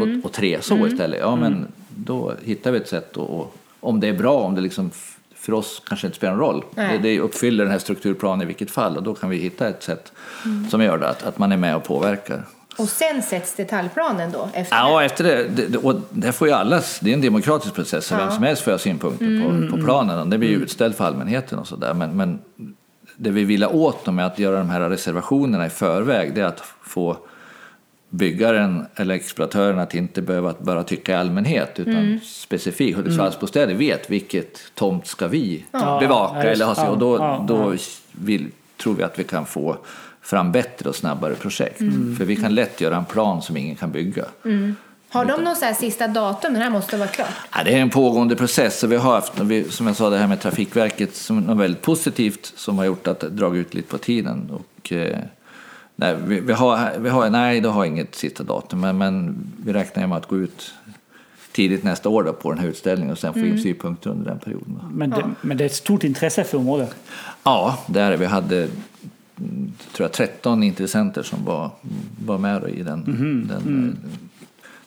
och, 0.00 0.24
och 0.24 0.32
tre 0.32 0.58
så 0.62 0.86
istället. 0.86 1.20
Ja, 1.20 1.36
men 1.36 1.66
då 1.88 2.32
hittar 2.44 2.70
vi 2.70 2.78
ett 2.78 2.88
sätt 2.88 3.16
och, 3.16 3.40
och 3.40 3.54
om 3.80 4.00
det 4.00 4.08
är 4.08 4.12
bra, 4.12 4.34
om 4.40 4.54
det 4.54 4.60
liksom 4.60 4.90
för 5.34 5.52
oss 5.52 5.82
kanske 5.86 6.06
inte 6.06 6.16
spelar 6.16 6.34
någon 6.34 6.44
roll. 6.46 6.64
Det, 6.74 6.98
det 7.02 7.20
uppfyller 7.20 7.64
den 7.64 7.72
här 7.72 7.78
strukturplanen 7.78 8.42
i 8.42 8.44
vilket 8.44 8.70
fall 8.70 8.96
och 8.96 9.02
då 9.02 9.14
kan 9.14 9.30
vi 9.30 9.36
hitta 9.36 9.68
ett 9.68 9.82
sätt 9.82 10.12
som 10.70 10.82
gör 10.82 10.98
det, 10.98 11.08
att, 11.08 11.22
att 11.22 11.38
man 11.38 11.52
är 11.52 11.56
med 11.56 11.76
och 11.76 11.84
påverkar. 11.84 12.42
Och 12.78 12.88
sen 12.88 13.22
sätts 13.22 13.54
detaljplanen 13.56 14.32
då? 14.32 14.48
Efter 14.52 14.76
Ja, 14.76 15.02
efter 15.04 15.24
det, 15.24 15.48
det, 15.56 15.66
det- 15.66 15.78
och 15.78 15.94
det 16.10 16.32
får 16.32 16.48
ju 16.48 16.54
alla, 16.54 16.80
det 17.00 17.10
är 17.10 17.14
en 17.14 17.20
demokratisk 17.20 17.74
process, 17.74 18.06
så 18.06 18.16
vem 18.16 18.30
som 18.30 18.42
helst 18.42 18.62
får 18.62 18.70
ha 18.70 18.78
synpunkter 18.78 19.68
på, 19.70 19.76
på 19.76 19.82
planen. 19.84 20.18
Och 20.18 20.26
det 20.26 20.38
blir 20.38 20.48
ju 20.48 20.56
utställt 20.56 20.96
för 20.96 21.04
allmänheten 21.04 21.58
och 21.58 21.66
sådär. 21.66 21.94
Men, 21.94 22.16
men 22.16 22.38
det 23.16 23.30
vi 23.30 23.44
vill 23.44 23.64
åt 23.64 24.06
med 24.06 24.26
att 24.26 24.38
göra 24.38 24.58
de 24.58 24.70
här 24.70 24.80
reservationerna 24.90 25.66
i 25.66 25.70
förväg, 25.70 26.34
det 26.34 26.40
är 26.40 26.44
att 26.44 26.62
få 26.82 27.16
byggaren 28.10 28.86
eller 28.96 29.14
exploatören 29.14 29.78
att 29.78 29.94
inte 29.94 30.22
behöva 30.22 30.54
bara 30.58 30.82
tycka 30.82 31.12
i 31.12 31.14
allmänhet 31.14 31.80
utan 31.80 32.20
specifikt. 32.24 32.96
Hudiksvallsbostäder 32.96 33.74
vet 33.74 34.10
vilket 34.10 34.58
tomt 34.74 35.06
ska 35.06 35.28
vi 35.28 35.64
Ja, 35.72 35.98
bevaka 36.00 36.44
ja, 36.44 36.50
eller 36.50 36.64
ha 36.64 36.74
sig. 36.74 36.88
Och 36.88 36.98
då, 36.98 37.16
ja, 37.16 37.44
då 37.48 37.74
vill, 38.12 38.46
tror 38.82 38.94
vi 38.94 39.02
att 39.02 39.18
vi 39.18 39.24
kan 39.24 39.46
få 39.46 39.76
fram 40.22 40.52
bättre 40.52 40.88
och 40.88 40.96
snabbare 40.96 41.34
projekt. 41.34 41.78
För 42.18 42.24
vi 42.24 42.36
kan 42.36 42.54
lätt 42.54 42.80
göra 42.80 42.96
en 42.96 43.04
plan 43.04 43.42
som 43.42 43.56
ingen 43.56 43.76
kan 43.76 43.90
bygga. 43.92 44.24
Har 45.10 45.24
de 45.24 45.44
någon 45.44 45.56
så 45.56 45.64
här 45.64 45.74
sista 45.74 46.08
datum? 46.08 46.52
Den 46.52 46.62
här 46.62 46.70
måste 46.70 46.96
vara 46.96 47.08
klar. 47.08 47.26
Ja, 47.54 47.64
det 47.64 47.74
är 47.74 47.78
en 47.78 47.90
pågående 47.90 48.36
process. 48.36 48.78
Så 48.78 48.86
vi 48.86 48.96
har 48.96 49.12
haft, 49.12 49.32
som 49.74 49.86
jag 49.86 49.96
sa, 49.96 50.10
det 50.10 50.18
här 50.18 50.26
med 50.26 50.40
Trafikverket 50.40 51.16
som 51.16 51.40
något 51.40 51.58
väldigt 51.58 51.82
positivt 51.82 52.52
som 52.56 52.78
har 52.78 52.84
gjort 52.84 53.08
att 53.08 53.20
det 53.20 53.28
dragit 53.28 53.66
ut 53.66 53.74
lite 53.74 53.88
på 53.88 53.98
tiden. 53.98 54.50
Och, 54.50 54.92
eh, 54.92 55.18
nej, 56.00 56.16
vi, 56.26 56.40
vi 56.40 56.52
har, 56.52 56.98
vi 56.98 57.08
har, 57.08 57.30
nej, 57.30 57.60
det 57.60 57.68
har 57.68 57.84
inget 57.84 58.14
sista 58.14 58.42
datum, 58.44 58.80
men, 58.80 58.98
men 58.98 59.36
vi 59.64 59.72
räknar 59.72 60.06
med 60.06 60.18
att 60.18 60.28
gå 60.28 60.36
ut 60.36 60.74
tidigt 61.52 61.84
nästa 61.84 62.08
år 62.08 62.22
då, 62.22 62.32
på 62.32 62.50
den 62.50 62.58
här 62.60 62.68
utställningen 62.68 63.12
och 63.12 63.18
sen 63.18 63.32
få 63.32 63.38
in 63.40 63.58
synpunkter 63.62 64.10
under 64.10 64.30
den 64.30 64.38
perioden. 64.38 64.80
Men, 64.92 65.10
det, 65.10 65.30
men 65.40 65.56
det 65.56 65.64
är 65.64 65.66
ett 65.66 65.74
stort 65.74 66.04
intresse 66.04 66.44
för 66.44 66.58
området. 66.58 66.94
Ja, 67.42 67.78
där 67.86 68.12
är 68.12 68.16
vi 68.16 68.26
hade 68.26 68.56
mm, 69.38 69.72
tror 69.92 70.04
jag, 70.04 70.12
13 70.12 70.62
intressenter 70.62 71.22
som 71.22 71.44
var, 71.44 71.70
var 72.26 72.38
med 72.38 72.64
i 72.68 72.82
den, 72.82 73.04
den 73.48 73.96
eh, 74.04 74.10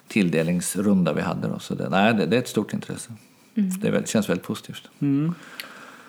tilldelningsrunda 0.07 1.13
vi 1.13 1.21
hade. 1.21 1.47
Då. 1.47 1.59
Så 1.59 1.75
det, 1.75 1.89
nej, 1.89 2.13
det, 2.13 2.25
det 2.25 2.35
är 2.35 2.39
ett 2.41 2.47
stort 2.49 2.73
intresse. 2.73 3.11
Det 3.53 3.87
är, 3.87 3.91
väl- 3.91 4.07
känns 4.07 4.29
väldigt 4.29 4.45
positivt. 4.47 4.89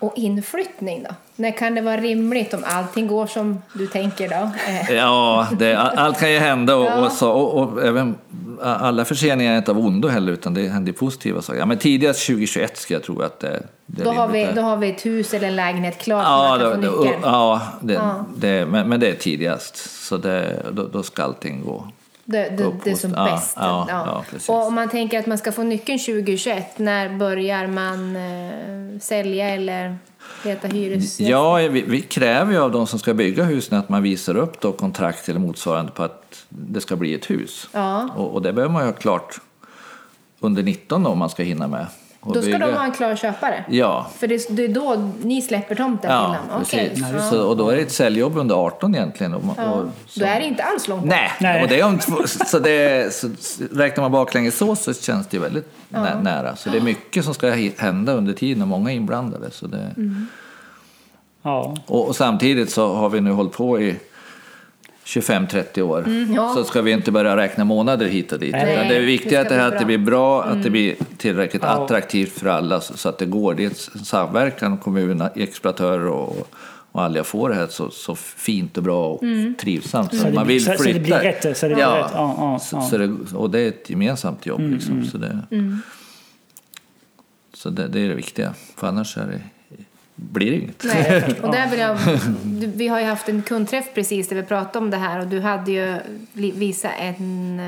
Och 0.02 0.12
inflyttning 0.16 1.02
då? 1.08 1.14
När 1.36 1.50
kan 1.50 1.74
det 1.74 1.80
vara 1.80 1.96
rimligt 1.96 2.54
om 2.54 2.64
allting 2.66 3.06
går 3.06 3.26
som 3.26 3.62
du 3.74 3.86
tänker 3.86 4.28
då? 4.28 4.50
Eh, 4.68 4.90
Ja, 4.96 5.46
det, 5.58 5.74
allt 5.76 6.20
kan 6.20 6.32
ju 6.32 6.38
hända 6.38 6.76
och, 6.76 6.84
Ja. 6.86 7.06
och, 7.06 7.12
så, 7.12 7.30
och, 7.30 7.54
och 7.62 7.82
även 7.84 8.14
alla 8.62 9.04
förseningar 9.04 9.52
är 9.52 9.58
inte 9.58 9.70
av 9.70 9.78
ondo 9.78 10.08
heller 10.08 10.32
utan 10.32 10.54
det 10.54 10.68
händer 10.68 10.92
positiva 10.92 11.42
saker. 11.42 11.58
Ja, 11.60 11.66
men 11.66 11.78
tidigast 11.78 12.26
2021 12.26 12.76
ska 12.76 12.94
jag 12.94 13.02
tro 13.02 13.22
att 13.22 13.40
det, 13.40 13.62
det 13.86 14.04
då, 14.04 14.10
har 14.10 14.28
vi, 14.28 14.48
då 14.54 14.60
har 14.62 14.76
vi 14.76 14.90
ett 14.90 15.06
hus 15.06 15.34
eller 15.34 15.48
en 15.48 15.56
lägenhet 15.56 15.98
klart 15.98 16.24
Ja, 16.24 16.58
få 16.60 16.66
det, 16.70 16.76
nyckeln. 16.76 17.20
ja, 17.22 17.60
det, 17.80 17.92
Ja. 17.94 18.24
Det, 18.36 18.66
men, 18.66 18.88
men 18.88 19.00
det 19.00 19.08
är 19.08 19.14
tidigast. 19.14 20.04
Så 20.06 20.16
då, 20.16 20.82
då 20.92 21.02
ska 21.02 21.22
allting 21.22 21.62
gå. 21.64 21.84
Det, 22.32 22.48
det, 22.56 22.72
det 22.84 22.90
är 22.90 22.94
som 22.94 23.14
ja, 23.16 23.24
bäst. 23.24 23.56
ja, 23.56 23.86
ja, 23.88 24.24
och 24.48 24.66
om 24.66 24.74
man 24.74 24.88
tänker 24.88 25.18
att 25.18 25.26
man 25.26 25.38
ska 25.38 25.52
få 25.52 25.62
nyckeln 25.62 25.98
2021, 25.98 26.78
när 26.78 27.08
börjar 27.08 27.66
man 27.66 28.16
eh, 28.16 29.00
sälja 29.00 29.48
eller 29.48 29.96
leta 30.44 30.68
hyresgäster? 30.68 31.24
Ja, 31.24 31.54
vi, 31.56 31.82
vi 31.82 32.00
kräver 32.00 32.52
ju 32.52 32.58
av 32.58 32.72
de 32.72 32.86
som 32.86 32.98
ska 32.98 33.14
bygga 33.14 33.44
husen 33.44 33.78
att 33.78 33.88
man 33.88 34.02
visar 34.02 34.36
upp 34.36 34.60
då 34.60 34.72
kontrakt 34.72 35.28
eller 35.28 35.40
motsvarande 35.40 35.92
på 35.92 36.02
att 36.02 36.44
det 36.48 36.80
ska 36.80 36.96
bli 36.96 37.14
ett 37.14 37.30
hus. 37.30 37.68
Ja. 37.72 38.08
Och, 38.16 38.34
och 38.34 38.42
det 38.42 38.52
behöver 38.52 38.72
man 38.72 38.82
ju 38.82 38.88
ha 38.88 38.96
klart 38.96 39.40
under 40.40 40.62
19 40.62 41.02
då, 41.02 41.10
om 41.10 41.18
man 41.18 41.30
ska 41.30 41.42
hinna 41.42 41.68
med. 41.68 41.86
Och 42.22 42.34
Då 42.34 42.42
ska 42.42 42.52
bygga. 42.52 42.66
de 42.66 42.74
ha 42.74 42.84
en 42.84 42.92
klar 42.92 43.16
köpare? 43.16 43.64
Ja, 43.68 44.10
För 44.18 44.26
det, 44.26 44.46
det 44.56 44.64
är 44.64 44.68
då 44.68 45.10
ni 45.22 45.42
släpper 45.42 45.74
tomten 45.74 46.10
ja 46.10 46.36
till 46.40 46.50
dem? 46.50 46.60
Okej. 46.62 46.88
precis. 46.88 47.04
Ja. 47.14 47.30
Så, 47.30 47.42
och 47.48 47.56
då 47.56 47.68
är 47.68 47.76
det 47.76 47.82
ett 47.82 47.92
säljjobb 47.92 48.36
under 48.36 48.54
18 48.54 48.94
egentligen. 48.94 49.34
Och, 49.34 49.42
Ja. 49.56 49.64
och, 49.72 49.84
Då 50.16 50.24
är 50.24 50.40
det 50.40 50.46
inte 50.46 50.62
alls 50.62 50.88
långt 50.88 51.02
bort. 51.02 51.10
Nej, 51.10 51.30
Nej. 51.40 51.62
Och 51.62 51.68
det 51.68 51.80
är 51.80 51.84
om 51.86 51.98
två, 51.98 52.16
så, 52.46 52.58
det, 52.58 53.14
så 53.14 53.28
räknar 53.72 54.02
man 54.04 54.12
baklänges 54.12 54.56
så 54.58 54.76
så 54.76 54.94
känns 54.94 55.26
det 55.26 55.36
ju 55.36 55.42
väldigt 55.42 55.68
nä, 55.88 56.20
nära. 56.22 56.56
Så 56.56 56.70
det 56.70 56.76
är 56.76 56.82
mycket 56.82 57.24
som 57.24 57.34
ska 57.34 57.50
hända 57.78 58.12
under 58.12 58.32
tiden 58.32 58.62
och 58.62 58.68
många 58.68 58.90
är 58.92 58.94
inblandade. 58.96 59.50
Så 59.50 59.66
det, 59.66 59.90
Mm. 59.96 60.26
Ja. 61.42 61.76
och, 61.86 62.08
och 62.08 62.16
samtidigt 62.16 62.70
så 62.70 62.94
har 62.94 63.08
vi 63.10 63.20
nu 63.20 63.30
hållit 63.30 63.52
på 63.52 63.80
i 63.80 63.96
25-30 65.04 65.80
år. 65.82 65.98
Mm, 66.06 66.34
ja. 66.34 66.52
Så 66.54 66.64
ska 66.64 66.82
vi 66.82 66.90
inte 66.92 67.12
börja 67.12 67.36
räkna 67.36 67.64
månader 67.64 68.06
hit 68.06 68.32
och 68.32 68.38
dit. 68.38 68.52
Nej. 68.52 68.88
Det 68.88 68.96
är 68.96 69.00
viktigt 69.00 69.38
att 69.38 69.48
det, 69.48 69.54
här, 69.54 69.68
att 69.68 69.78
det 69.78 69.78
bra. 69.78 69.82
Mm. 69.84 69.86
blir 69.86 69.98
bra, 69.98 70.42
att 70.44 70.62
det 70.62 70.70
blir 70.70 70.94
tillräckligt 71.16 71.62
Ja. 71.62 71.68
attraktivt 71.68 72.32
för 72.32 72.46
alla 72.46 72.80
så, 72.80 73.08
att 73.08 73.18
det 73.18 73.26
går. 73.26 73.54
Det 73.54 73.64
är 73.64 73.68
en 73.68 74.04
samverkan, 74.04 74.78
kommuner, 74.78 75.30
exploatörer 75.34 76.06
och, 76.06 76.48
och 76.92 77.02
alla 77.02 77.24
får 77.24 77.48
det 77.48 77.54
här 77.54 77.66
så, 77.66 77.90
så 77.90 78.14
fint 78.14 78.76
och 78.76 78.82
bra 78.82 79.08
och 79.08 79.22
Mm. 79.22 79.54
trivsamt. 79.54 80.10
Så, 80.10 80.16
Så 80.20 80.26
det, 80.26 80.32
man 80.32 80.46
vill 80.46 80.64
så, 80.64 80.72
så 80.72 80.82
flytta. 80.82 80.98
det 80.98 81.04
blir 81.04 81.16
rätt. 81.18 81.56
Så 81.58 81.68
det 81.68 81.74
blir 81.74 81.84
Ja. 81.84 81.96
rätt. 81.98 82.10
Ja, 82.14 82.34
ja, 82.38 82.58
Så, 82.58 82.76
ja. 82.76 82.82
så 82.82 82.98
det, 82.98 83.16
och 83.34 83.50
det 83.50 83.60
är 83.60 83.68
ett 83.68 83.90
gemensamt 83.90 84.46
jobb. 84.46 84.60
Liksom, 84.60 85.04
så 85.04 85.18
det, 85.18 85.38
så 87.54 87.70
det, 87.70 87.88
det 87.88 88.00
är 88.00 88.08
det 88.08 88.14
viktiga. 88.14 88.54
För 88.76 88.86
annars 88.86 89.16
är 89.16 89.26
det, 89.26 89.40
blir 90.32 90.50
det 90.50 90.56
inget. 90.56 90.84
Nej, 90.84 91.24
och 91.42 91.52
där 91.52 91.70
vill 91.70 91.80
jag, 91.80 91.98
vi 92.76 92.88
har 92.88 93.00
ju 93.00 93.06
haft 93.06 93.28
en 93.28 93.42
kundträff 93.42 93.84
precis 93.94 94.28
där 94.28 94.36
vi 94.36 94.42
pratade 94.42 94.78
om 94.78 94.90
det 94.90 94.96
här 94.96 95.20
och 95.20 95.26
du 95.26 95.40
hade 95.40 95.72
ju 95.72 95.98
visat 96.32 96.92
en, 96.98 97.60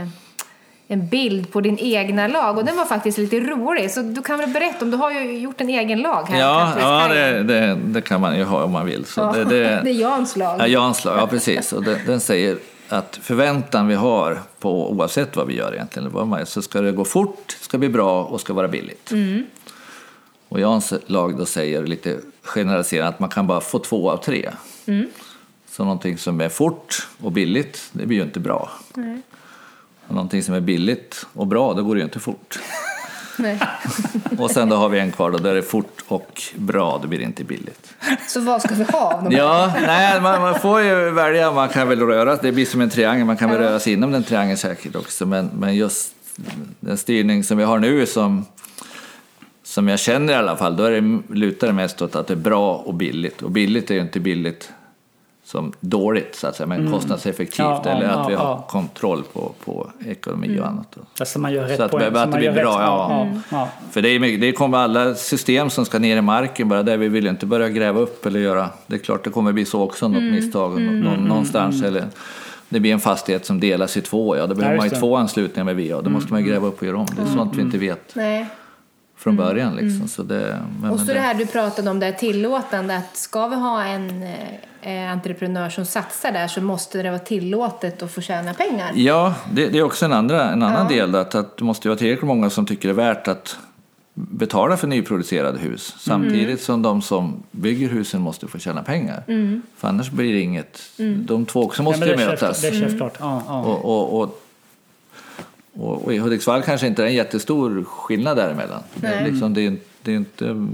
en 0.88 1.09
bild 1.09 1.52
på 1.52 1.61
din 1.61 1.78
egna 1.78 2.28
lag 2.28 2.59
och 2.59 2.64
den 2.64 2.76
var 2.76 2.85
faktiskt 2.85 3.18
lite 3.18 3.40
rolig 3.40 3.90
så 3.90 4.02
du 4.02 4.23
kan 4.23 4.38
väl 4.38 4.50
berätta 4.50 4.85
om 4.85 4.90
du 4.90 4.97
har 4.97 5.11
ju 5.11 5.38
gjort 5.38 5.61
en 5.61 5.68
egen 5.68 6.00
lag 6.00 6.28
här. 6.28 6.40
Ja, 6.40 6.73
ja 6.78 7.09
det, 7.14 7.42
det, 7.42 7.78
det 7.87 8.00
kan 8.00 8.21
man 8.21 8.38
ju 8.38 8.44
ha 8.44 8.64
om 8.64 8.73
man 8.73 8.87
vill. 8.87 9.04
Så 9.04 9.21
Ja, 9.21 9.33
det, 9.33 9.44
det 9.44 9.80
det, 9.85 9.90
är 9.90 9.94
Jans 9.94 10.37
lag. 10.37 10.61
Ja, 10.61 10.66
Jans 10.66 11.04
lag, 11.04 11.18
ja 11.18 11.26
precis. 11.26 11.73
Och 11.73 11.85
den, 11.85 11.99
den 12.06 12.21
säger 12.21 12.59
att 12.88 13.18
förväntan 13.23 13.88
vi 13.88 13.94
har 13.94 14.38
på 14.61 14.90
oavsett 14.90 15.37
vad 15.37 15.47
vi 15.47 15.56
gör 15.56 15.75
egentligen, 15.75 16.47
så 16.47 16.62
ska 16.62 16.80
det 16.80 16.92
gå 16.92 17.04
fort, 17.04 17.56
ska 17.61 17.78
bli 17.78 17.88
bra 17.88 18.25
och 18.25 18.40
ska 18.40 18.52
vara 18.52 18.68
billigt. 18.68 19.11
Och 20.54 20.61
Jans 20.61 20.92
lag 21.06 21.38
då 21.38 21.46
säger 21.46 21.87
lite 21.87 22.18
generaliserat 22.42 23.14
att 23.14 23.20
man 23.20 23.28
kan 23.28 23.46
bara 23.46 23.61
få 23.61 23.78
två 23.78 24.11
av 24.11 24.16
tre. 24.16 24.50
Så 25.70 25.84
någonting 25.84 26.18
som 26.18 26.40
är 26.40 26.49
fort 26.49 27.08
och 27.20 27.32
billigt, 27.32 27.88
det 27.92 28.06
blir 28.06 28.18
ju 28.18 28.23
inte 28.25 28.40
bra. 28.40 28.70
Och 30.08 30.14
någonting 30.14 30.42
som 30.42 30.54
är 30.54 30.61
billigt 30.61 31.26
och 31.32 31.46
bra, 31.46 31.75
då 31.75 31.82
går 31.82 31.94
det 31.94 31.99
ju 31.99 32.04
inte 32.04 32.20
fort. 32.20 32.58
Nej. 33.38 33.61
Och 34.38 34.50
sen 34.50 34.68
då 34.68 34.76
har 34.76 34.88
vi 34.88 34.99
en 34.99 35.12
kvar 35.12 35.30
då, 35.30 35.38
där 35.38 35.52
det 35.52 35.58
är 35.58 35.62
fort 35.62 36.04
och 36.08 36.42
bra, 36.56 36.99
då 37.02 37.08
blir 37.08 37.18
det 37.18 37.25
inte 37.25 37.44
billigt. 37.44 37.94
Så 38.28 38.40
vad 38.40 38.62
ska 38.62 38.75
vi 38.75 38.84
ha? 38.84 39.26
Ja, 39.30 39.75
nej, 39.87 40.20
man, 40.20 40.42
man 40.42 40.61
får 40.61 40.80
ju 40.80 41.11
välja. 41.11 41.52
Man 41.52 41.68
kan 41.68 41.88
väl 41.88 42.00
röra 42.00 42.37
det 42.37 42.52
blir 42.52 42.66
som 42.66 42.80
en 42.80 42.90
triangel. 42.90 43.26
Man 43.26 43.37
kan 43.37 43.50
väl 43.50 43.58
röra 43.58 43.80
sig 43.80 43.92
inom 43.92 44.12
den 44.12 44.25
triangeln 44.25 44.58
säkert 44.58 44.96
också. 44.96 45.26
Men, 45.26 45.50
men 45.58 45.76
just 45.76 46.14
den 46.80 46.99
styrning 46.99 47.44
som 47.44 47.58
vi 47.58 47.64
har 47.64 47.78
nu 47.78 48.06
som, 48.06 48.44
som 49.75 49.88
jag 49.88 49.99
känner 49.99 50.33
i 50.33 50.37
alla 50.37 50.57
fall, 50.57 50.76
då 50.76 50.85
är 50.85 50.90
det, 50.90 51.35
lutar 51.35 51.66
det 51.66 51.73
mest 51.73 52.02
åt 52.02 52.16
att 52.16 52.26
det 52.26 52.35
är 52.35 52.38
bra 52.38 52.76
och 52.76 52.95
billigt. 52.95 53.43
Och 53.43 53.50
billigt 53.50 53.90
är 53.90 53.95
ju 53.95 54.00
inte 54.00 54.21
billigt 54.21 54.73
som 55.45 55.73
dåligt, 55.81 56.35
så 56.35 56.47
att 56.47 56.57
säga, 56.57 56.66
men 56.66 56.93
kostnadseffektivt. 56.93 57.59
Ja, 57.59 57.83
ja, 57.85 57.90
eller 57.90 58.09
att 58.09 58.28
vi 58.28 58.33
ja, 58.33 58.38
har 58.38 58.47
ja. 58.47 58.66
kontroll 58.69 59.23
på, 59.33 59.52
på 59.64 59.90
ekonomi 60.07 60.61
och 60.61 60.66
annat. 60.66 60.97
Alltså 61.19 61.38
man 61.38 61.52
gör 61.52 61.66
rätt 61.66 61.76
Så 61.76 61.83
att, 61.83 61.90
poäng. 61.90 62.16
att 62.16 62.33
det 62.33 62.38
blir 62.38 62.52
bra, 62.52 62.81
ja. 62.81 63.28
ja. 63.50 63.69
För 63.90 64.02
det, 64.02 64.09
är 64.09 64.38
det 64.38 64.52
kommer 64.52 64.78
alla 64.78 65.14
system 65.14 65.71
som 65.71 65.85
ska 65.85 65.99
ner 65.99 66.16
i 66.16 66.21
marken 66.21 66.69
bara 66.69 66.83
där. 66.83 66.97
Vi 66.97 67.09
vill 67.09 67.25
ju 67.25 67.31
inte 67.31 67.47
börja 67.47 67.69
gräva 67.69 68.00
upp 68.00 68.26
eller 68.26 68.40
göra... 68.40 68.69
Det 68.87 68.95
är 68.95 68.99
klart 68.99 69.25
det 69.25 69.31
kommer 69.31 69.52
bli 69.52 69.64
så 69.64 69.83
också, 69.83 70.09
något 70.09 70.23
misstag 70.23 70.81
nå- 70.81 71.16
någonstans. 71.16 71.83
Eller 71.83 72.04
det 72.69 72.81
blir 72.81 72.93
en 72.93 73.00
fastighet 73.00 73.47
som 73.47 73.61
delas 73.61 73.97
i 73.97 74.00
två, 74.00 74.37
ja 74.37 74.47
då 74.47 74.54
behöver 74.54 74.76
Ja, 74.76 74.81
man 74.81 74.88
ju 74.88 74.97
två 74.97 75.16
anslutningar 75.16 75.75
med 75.75 75.76
VA. 75.76 76.02
Då 76.02 76.11
måste 76.11 76.33
man 76.33 76.43
ju 76.43 76.49
gräva 76.49 76.66
upp 76.66 76.81
och 76.81 76.87
göra 76.87 76.97
om. 76.97 77.07
Det 77.16 77.23
är 77.23 77.26
sånt 77.26 77.57
vi 77.57 77.62
inte 77.62 77.78
vet 77.78 78.14
Nej. 78.14 78.47
Från 79.16 79.37
början. 79.37 79.76
Liksom. 79.76 80.09
Så 80.09 80.23
det, 80.23 80.59
men, 80.80 80.90
Och 80.90 80.97
men 80.97 80.99
så 80.99 81.04
det 81.04 81.14
det, 81.14 81.21
här 81.21 81.35
du 81.35 81.47
pratade 81.47 81.90
om, 81.90 82.00
det 82.00 82.06
här 82.06 82.12
tillåtande, 82.12 82.97
att 82.97 83.16
ska 83.16 83.47
vi 83.49 83.56
ha 83.56 83.85
en 83.85 84.23
eh, 84.83 85.12
entreprenör 85.12 85.68
som 85.71 85.85
satsar 85.87 86.33
där 86.33 86.49
så 86.49 86.61
måste 86.61 87.02
det 87.02 87.11
vara 87.11 87.18
tillåtet 87.18 88.02
att 88.02 88.11
få 88.12 88.21
tjäna 88.21 88.54
pengar. 88.54 88.92
Ja, 88.94 89.35
det, 89.52 89.68
det 89.68 89.78
är 89.78 89.83
också 89.83 90.04
en, 90.04 90.12
andra, 90.12 90.50
en 90.50 90.62
annan 90.62 90.87
Ja. 90.90 90.97
del. 90.97 91.14
Att, 91.14 91.35
att 91.35 91.56
det 91.56 91.64
måste 91.64 91.88
ju 91.88 91.90
vara 91.90 91.99
tillräckligt 91.99 92.26
många 92.26 92.50
som 92.50 92.66
tycker 92.66 92.88
det 92.88 92.92
är 92.92 92.97
värt 93.06 93.28
att 93.28 93.56
betala 94.16 94.76
för 94.76 94.87
nyproducerade 94.87 95.59
hus. 95.59 95.94
Samtidigt 95.99 96.61
som 96.62 96.83
de 96.83 97.02
som 97.02 97.42
bygger 97.50 97.88
husen 97.88 98.21
måste 98.21 98.47
få 98.49 98.59
tjäna 98.59 98.83
pengar. 98.83 99.23
För 99.76 99.88
annars 99.88 100.11
blir 100.11 100.33
det 100.35 100.40
inget. 100.40 100.80
De 101.26 101.47
två 101.47 101.62
också 101.62 101.83
Ja, 101.83 101.85
måste 101.85 102.00
men 102.00 102.09
ju 102.18 102.26
mötas. 102.26 102.61
det 102.62 102.68
är 102.68 102.80
självklart. 102.80 103.14
Ja, 103.21 103.42
ja. 103.47 103.61
Och, 103.62 103.85
och, 103.85 104.21
och, 104.23 104.40
och, 105.75 106.04
och 106.04 106.14
i 106.14 106.19
Hudiksvall 106.19 106.62
kanske 106.62 106.87
inte 106.87 107.02
är 107.02 107.07
en 107.07 107.14
jättestor 107.14 107.85
skillnad 107.85 108.37
däremellan. 108.37 108.83
Det 108.95 109.07
är, 109.07 109.21
Nej. 109.23 109.31
liksom, 109.33 109.54
det 109.54 109.66
är, 109.66 109.76
det 110.02 110.12
är 110.12 110.16
inte... 110.16 110.69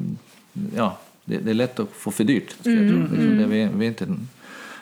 Ja, 0.76 0.98
det, 1.24 1.36
det 1.36 1.50
är 1.50 1.54
lätt 1.54 1.80
att 1.80 1.88
få 1.92 2.10
för 2.10 2.24
dyrt. 2.24 2.50
Ska 2.60 2.70
jag 2.70 2.90
tro. 2.90 2.98
Liksom, 2.98 3.38
det, 3.38 3.46
vi, 3.46 3.68
vi 3.74 3.84
är 3.84 3.88
inte 3.88 4.04
en, 4.04 4.28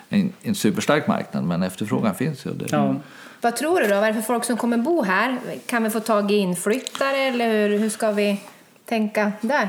en, 0.08 0.32
en 0.42 0.54
superstark 0.54 1.06
marknad, 1.06 1.44
men 1.44 1.62
efterfrågan 1.62 2.14
finns 2.14 2.46
ju. 2.46 2.50
Det, 2.50 2.66
Ja. 2.70 2.96
Vad 3.40 3.56
tror 3.56 3.80
du 3.80 3.88
då? 3.88 3.94
Vad 3.94 4.04
är 4.04 4.08
det 4.08 4.14
för 4.14 4.22
folk 4.22 4.44
som 4.44 4.56
kommer 4.56 4.78
bo 4.78 5.02
här? 5.02 5.38
Kan 5.66 5.84
vi 5.84 5.90
få 5.90 6.00
tag 6.00 6.30
i 6.30 6.34
inflyttare 6.34 7.16
eller 7.16 7.50
hur, 7.68 7.78
hur 7.78 7.90
ska 7.90 8.12
vi 8.12 8.40
tänka 8.84 9.32
där? 9.40 9.68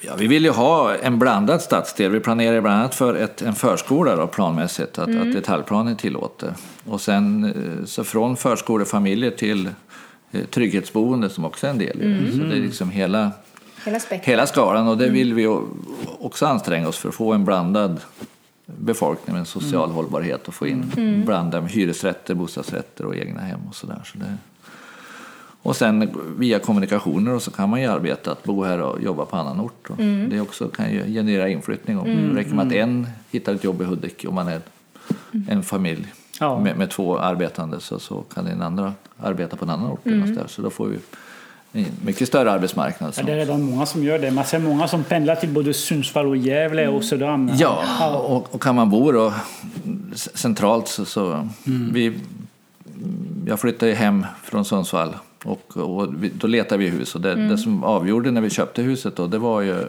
Ja, 0.00 0.16
vi 0.18 0.26
vill 0.26 0.44
ju 0.44 0.50
ha 0.50 0.94
en 0.94 1.18
blandad 1.18 1.62
stadsdel. 1.62 2.10
Vi 2.10 2.20
planerar 2.20 2.60
bland 2.60 2.78
annat 2.78 2.94
för 2.94 3.14
ett, 3.14 3.42
en 3.42 3.54
förskola 3.54 4.16
då, 4.16 4.26
planmässigt, 4.26 4.98
att, 4.98 5.08
att 5.08 5.32
detaljplanen 5.32 5.96
tillåter. 5.96 6.54
Och 6.84 7.00
sen 7.00 7.44
eh, 7.44 7.84
så 7.84 8.04
från 8.04 8.36
förskolefamiljer 8.36 9.30
till 9.30 9.68
eh, 10.30 10.44
trygghetsboende 10.44 11.30
som 11.30 11.44
också 11.44 11.66
är 11.66 11.70
en 11.70 11.78
del 11.78 12.02
i 12.02 12.06
det. 12.06 12.32
Så 12.32 12.38
det 12.38 12.56
är 12.56 12.60
liksom 12.60 12.90
hela, 12.90 13.32
Hela 13.84 13.98
hela 14.10 14.46
skalan 14.46 14.88
och 14.88 14.98
det 14.98 15.08
vill 15.08 15.34
vi 15.34 15.46
också 16.18 16.46
anstränga 16.46 16.88
oss 16.88 16.96
för 16.96 17.08
att 17.08 17.14
få 17.14 17.32
en 17.32 17.44
blandad 17.44 18.00
befolkning 18.66 19.32
med 19.34 19.40
en 19.40 19.46
social 19.46 19.90
hållbarhet 19.90 20.48
och 20.48 20.54
få 20.54 20.66
in 20.66 21.22
blanda 21.26 21.60
med 21.60 21.70
hyresrätter, 21.70 22.34
bostadsrätter 22.34 23.04
och 23.04 23.16
egna 23.16 23.40
hem 23.40 23.60
och 23.68 23.74
sådär. 23.74 24.00
Så 24.04 24.18
det... 24.18 24.36
Och 25.62 25.76
sen 25.76 26.10
via 26.38 26.58
kommunikationer 26.58 27.34
och 27.34 27.42
så 27.42 27.50
kan 27.50 27.68
man 27.70 27.80
ju 27.80 27.86
arbeta 27.86 28.32
att 28.32 28.44
bo 28.44 28.64
här 28.64 28.80
och 28.80 29.02
jobba 29.02 29.24
på 29.24 29.36
annan 29.36 29.60
ort. 29.60 29.90
Och 29.90 29.96
Det 30.28 30.40
också 30.40 30.68
kan 30.68 30.90
ju 30.92 31.04
generera 31.06 31.48
inflyttning. 31.48 31.98
Och 31.98 32.06
Det 32.06 32.34
räcker 32.34 32.54
med 32.54 32.66
att 32.66 32.72
en 32.72 33.06
hittar 33.30 33.54
ett 33.54 33.64
jobb 33.64 33.82
i 33.82 33.84
Hudik 33.84 34.24
om 34.28 34.34
man 34.34 34.48
är 34.48 34.60
en 35.48 35.62
familj 35.62 36.06
Ja. 36.40 36.60
med, 36.60 36.76
med 36.76 36.90
två 36.90 37.18
arbetande 37.18 37.80
så, 37.80 37.98
så 37.98 38.22
kan 38.34 38.44
den 38.44 38.62
andra 38.62 38.92
arbeta 39.18 39.56
på 39.56 39.64
en 39.64 39.70
annan 39.70 39.90
ort. 39.90 40.06
Mm. 40.06 40.34
Där. 40.34 40.46
Så 40.46 40.62
då 40.62 40.70
får 40.70 40.86
vi 40.86 40.98
en 41.72 41.86
mycket 42.04 42.28
större 42.28 42.50
arbetsmarknad. 42.50 43.14
Ja, 43.16 43.22
det 43.22 43.32
är 43.32 43.36
redan 43.36 43.62
många 43.62 43.86
som 43.86 44.04
gör 44.04 44.18
det. 44.18 44.30
Man 44.30 44.44
ser 44.44 44.58
många 44.58 44.88
som 44.88 45.04
pendlar 45.04 45.34
till 45.36 45.48
både 45.48 45.74
Sundsvall 45.74 46.26
och 46.26 46.36
Gävle 46.36 46.88
och 46.88 47.04
Söderhamn. 47.04 47.52
Ja, 47.56 48.08
och, 48.18 48.54
och 48.54 48.62
kan 48.62 48.74
man 48.74 48.90
bo 48.90 49.12
då 49.12 49.32
centralt 50.14 50.88
så... 50.88 51.04
så 51.04 51.48
vi, 51.92 52.18
jag 53.46 53.60
flyttade 53.60 53.94
hem 53.94 54.26
från 54.42 54.64
Sundsvall 54.64 55.14
och, 55.44 55.76
och 55.76 56.22
vi, 56.24 56.28
då 56.28 56.46
letade 56.46 56.78
vi 56.84 56.88
hus. 56.88 57.14
Och 57.14 57.20
det, 57.20 57.34
det 57.34 57.58
som 57.58 57.84
avgjorde 57.84 58.30
när 58.30 58.40
vi 58.40 58.50
köpte 58.50 58.82
huset 58.82 59.16
då, 59.16 59.26
det 59.26 59.38
var 59.38 59.60
ju 59.60 59.84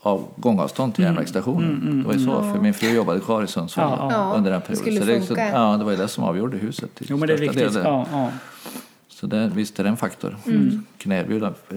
av, 0.00 0.24
gångavstånd 0.36 0.94
till 0.94 1.04
järnvägsstationen. 1.04 1.98
det 2.02 2.06
var 2.06 2.12
ju 2.14 2.24
så, 2.24 2.52
för 2.52 2.60
min 2.60 2.74
fru 2.74 2.88
jobbade 2.94 3.20
kvar 3.20 3.42
i 3.42 3.46
Sundsvall 3.46 3.96
Ja, 4.00 4.12
ja. 4.12 4.36
under 4.36 4.50
den 4.50 4.60
Det 4.60 4.66
perioden. 4.66 4.82
skulle 5.04 5.18
Så 5.20 5.34
det, 5.34 5.40
så, 5.50 5.50
ja, 5.52 5.76
det 5.76 5.84
var 5.84 5.90
ju 5.90 5.96
det 5.96 6.08
som 6.08 6.24
avgjorde 6.24 6.56
huset. 6.56 6.94
till 6.94 7.06
Jo, 7.10 7.16
men 7.16 7.28
det 7.28 7.34
är 7.34 7.38
viktigt. 7.38 7.58
delen. 7.58 7.82
Ja, 7.84 8.06
ja. 8.12 8.30
Så 9.08 9.26
det, 9.26 9.50
visst 9.54 9.78
är 9.80 9.84
det 9.84 9.90
en 9.90 9.96
faktor. 9.96 10.36
Kan 11.06 11.12
erbjuda 11.12 11.54
f- 11.70 11.76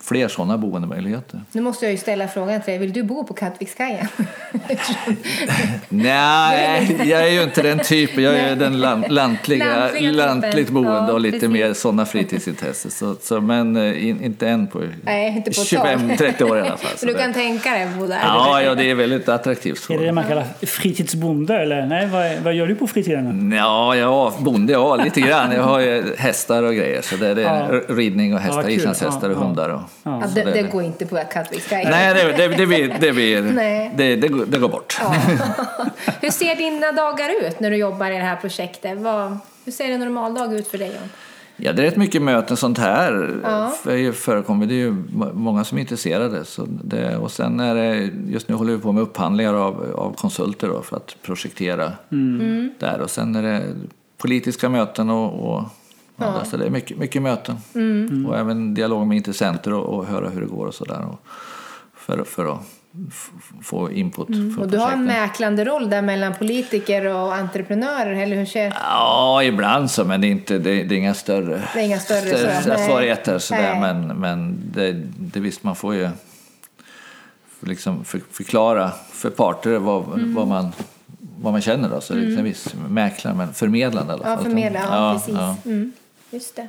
fler 0.00 0.28
sådana 0.28 0.58
boendemöjligheter. 0.58 1.40
Nu 1.52 1.62
måste 1.62 1.84
jag 1.84 1.92
ju 1.92 1.98
ställa 1.98 2.28
frågan 2.28 2.60
till 2.62 2.70
dig. 2.70 2.78
Vill 2.78 2.92
du 2.92 3.02
bo 3.02 3.24
på 3.24 3.34
Kattvikskajen? 3.34 4.06
Nej, 5.88 6.96
jag 7.04 7.22
är 7.28 7.32
ju 7.32 7.42
inte 7.42 7.62
den 7.62 7.78
typen. 7.78 8.24
Jag 8.24 8.34
är 8.34 8.56
den 8.56 8.80
lant, 8.80 9.10
lantliga, 9.10 9.90
lantligt 10.12 10.70
boende 10.70 10.90
Ja, 10.92 11.12
och 11.12 11.20
lite 11.20 11.34
precis. 11.38 11.50
mer 11.50 11.72
sådana 11.72 12.06
fritidsintressen. 12.06 12.90
Så, 12.90 13.14
så, 13.22 13.40
men 13.40 13.76
eh, 13.76 14.06
in, 14.08 14.22
inte 14.24 14.48
än 14.48 14.66
på, 14.66 14.82
Nej, 15.04 15.42
på 15.44 15.50
ett 15.50 15.70
tag. 15.70 15.86
25-30 15.98 16.42
år 16.42 16.58
i 16.58 16.60
alla 16.60 16.76
fall. 16.76 16.90
Så 16.98 17.06
du 17.06 17.14
kan 17.14 17.32
tänka 17.32 17.70
dig 17.70 17.82
att 17.82 17.94
bo 17.98 18.06
där? 18.06 18.18
Ja, 18.24 18.62
ja, 18.62 18.74
det 18.74 18.90
är 18.90 18.94
väldigt 18.94 19.28
attraktivt. 19.28 19.78
Så. 19.78 19.92
Är 19.92 19.98
det 19.98 20.04
det 20.04 20.12
man 20.12 20.24
kallar 20.24 20.44
fritidsbonde 20.66 21.56
eller? 21.58 21.86
Nej, 21.86 22.06
vad, 22.06 22.44
vad 22.44 22.54
gör 22.54 22.66
du 22.66 22.74
på 22.74 22.86
fritiden? 22.86 23.52
Ja, 23.56 23.96
ja, 23.96 24.32
bonde, 24.38 24.72
ja, 24.72 24.96
lite 24.96 25.20
grann. 25.20 25.52
Jag 25.52 25.62
har 25.62 25.80
ju 25.80 26.04
hästar 26.18 26.62
och 26.62 26.74
grejer. 26.74 27.02
Så 27.02 27.16
det 27.16 27.28
är, 27.28 27.34
det 27.34 27.44
är 27.44 27.72
Ja. 27.88 27.94
ridning 27.94 28.34
och 28.34 28.40
hästar, 28.40 28.47
Ja, 28.56 28.62
kul. 28.62 28.70
islandshästar 28.70 29.30
och 29.30 29.36
Ja, 29.36 29.40
ja. 29.40 29.46
hundar. 29.46 29.68
Och, 29.68 29.80
Ja, 30.02 30.22
det, 30.34 30.42
det- 30.44 30.50
det 30.52 30.62
går 30.62 30.82
inte 30.82 31.06
på 31.06 31.18
Kattvikskajen. 31.32 31.90
Nej, 31.90 32.14
det, 32.14 32.32
det, 32.48 32.48
det, 32.56 32.66
blir, 32.66 32.96
det, 33.00 33.12
blir, 33.12 33.42
Nej. 33.54 33.92
det, 33.96 34.16
det, 34.16 34.28
går- 34.28 34.46
det 34.46 34.58
går 34.58 34.68
bort. 34.68 34.98
Ja. 35.00 35.14
Hur 36.20 36.30
ser 36.30 36.54
dina 36.56 36.92
dagar 36.92 37.30
ut 37.46 37.60
när 37.60 37.70
du 37.70 37.76
jobbar 37.76 38.10
i 38.10 38.14
det 38.14 38.24
här 38.24 38.36
projektet? 38.36 38.98
Vad, 38.98 39.38
hur 39.64 39.72
ser 39.72 39.84
en 39.90 40.00
normaldag 40.00 40.54
ut 40.54 40.68
för 40.68 40.78
dig? 40.78 40.88
John? 40.88 41.08
Ja, 41.60 41.72
det 41.72 41.82
är 41.82 41.86
rätt 41.86 41.96
mycket 41.96 42.22
möten 42.22 42.56
sånt 42.56 42.78
här. 42.78 43.40
Ja. 43.42 43.72
Det 43.84 44.12
förekommer. 44.12 44.66
Det 44.66 44.74
är 44.74 44.76
ju 44.76 44.90
må- 45.12 45.32
många 45.32 45.64
som 45.64 45.78
är 45.78 45.82
intresserade. 45.82 46.44
Så 46.44 46.66
det, 46.84 47.16
och 47.16 47.30
sen 47.30 47.60
är 47.60 47.74
det, 47.74 48.10
just 48.28 48.48
nu 48.48 48.54
håller 48.54 48.72
vi 48.72 48.78
på 48.78 48.92
med 48.92 49.02
upphandlingar 49.02 49.54
av, 49.54 49.94
av 49.96 50.12
konsulter 50.16 50.68
då, 50.68 50.82
för 50.82 50.96
att 50.96 51.16
projektera 51.22 51.92
Mm. 52.12 52.70
där. 52.78 53.00
Och 53.00 53.10
sen 53.10 53.36
är 53.36 53.42
det 53.42 53.62
politiska 54.16 54.68
möten 54.68 55.10
och, 55.10 55.52
och 55.56 55.62
Ja. 56.18 56.44
Så 56.44 56.56
det 56.56 56.66
är 56.66 56.70
mycket, 56.70 56.98
mycket 56.98 57.22
möten. 57.22 57.56
Mm. 57.74 58.26
Och 58.26 58.38
även 58.38 58.74
dialog 58.74 59.06
med 59.06 59.16
intressenter 59.16 59.72
och, 59.72 59.84
och 59.98 60.06
höra 60.06 60.28
hur 60.28 60.40
det 60.40 60.46
går 60.46 60.66
och 60.66 60.74
sådär. 60.74 61.04
För, 61.96 62.24
för 62.24 62.52
att 62.52 62.60
få 63.62 63.90
input 63.92 64.26
för 64.26 64.34
Mm. 64.34 64.58
Och 64.58 64.68
du 64.68 64.78
har 64.78 64.92
en 64.92 65.04
mäklande 65.04 65.64
roll 65.64 65.90
där 65.90 66.02
mellan 66.02 66.34
politiker 66.34 67.04
och 67.06 67.34
entreprenörer, 67.34 68.12
eller 68.12 68.36
hur 68.36 68.46
ser 68.46 68.74
Ja, 68.80 69.42
ibland 69.42 69.90
så, 69.90 70.04
men 70.04 70.20
det 70.20 70.26
är, 70.26 70.30
inte, 70.30 70.58
det, 70.58 70.82
det 70.82 70.94
är 70.94 70.98
inga 70.98 71.14
större, 71.14 71.62
Det 71.74 71.80
är 71.80 71.84
inga 71.84 71.98
större 71.98 72.62
så, 72.62 72.68
nej. 72.68 72.88
svårigheter. 72.88 73.38
Sådär, 73.38 73.80
men 73.80 74.06
men 74.06 74.60
det, 74.74 74.92
det 75.18 75.40
visst, 75.40 75.62
man 75.62 75.76
får 75.76 75.94
ju 75.94 76.08
liksom 77.60 78.04
för, 78.04 78.20
förklara 78.32 78.90
för 79.12 79.30
parter 79.30 79.78
vad, 79.78 80.04
Mm. 80.04 80.34
vad, 80.34 80.46
man, 80.48 80.72
vad 81.40 81.52
man 81.52 81.60
känner. 81.62 81.88
Då. 81.88 82.00
Så 82.00 82.14
det 82.14 82.20
är 82.20 82.24
liksom 82.24 82.44
viss 82.44 82.74
mäklare, 82.88 83.34
men 83.34 83.54
förmedlande 83.54 84.12
i 84.12 84.14
alla 84.14 84.24
fall. 84.24 84.36
Ja, 84.38 84.42
förmedla, 84.44 84.80
ja, 84.90 85.12
precis. 85.18 85.34
ja. 85.34 85.56
Mm, 85.64 85.92
just 86.30 86.56
det. 86.56 86.68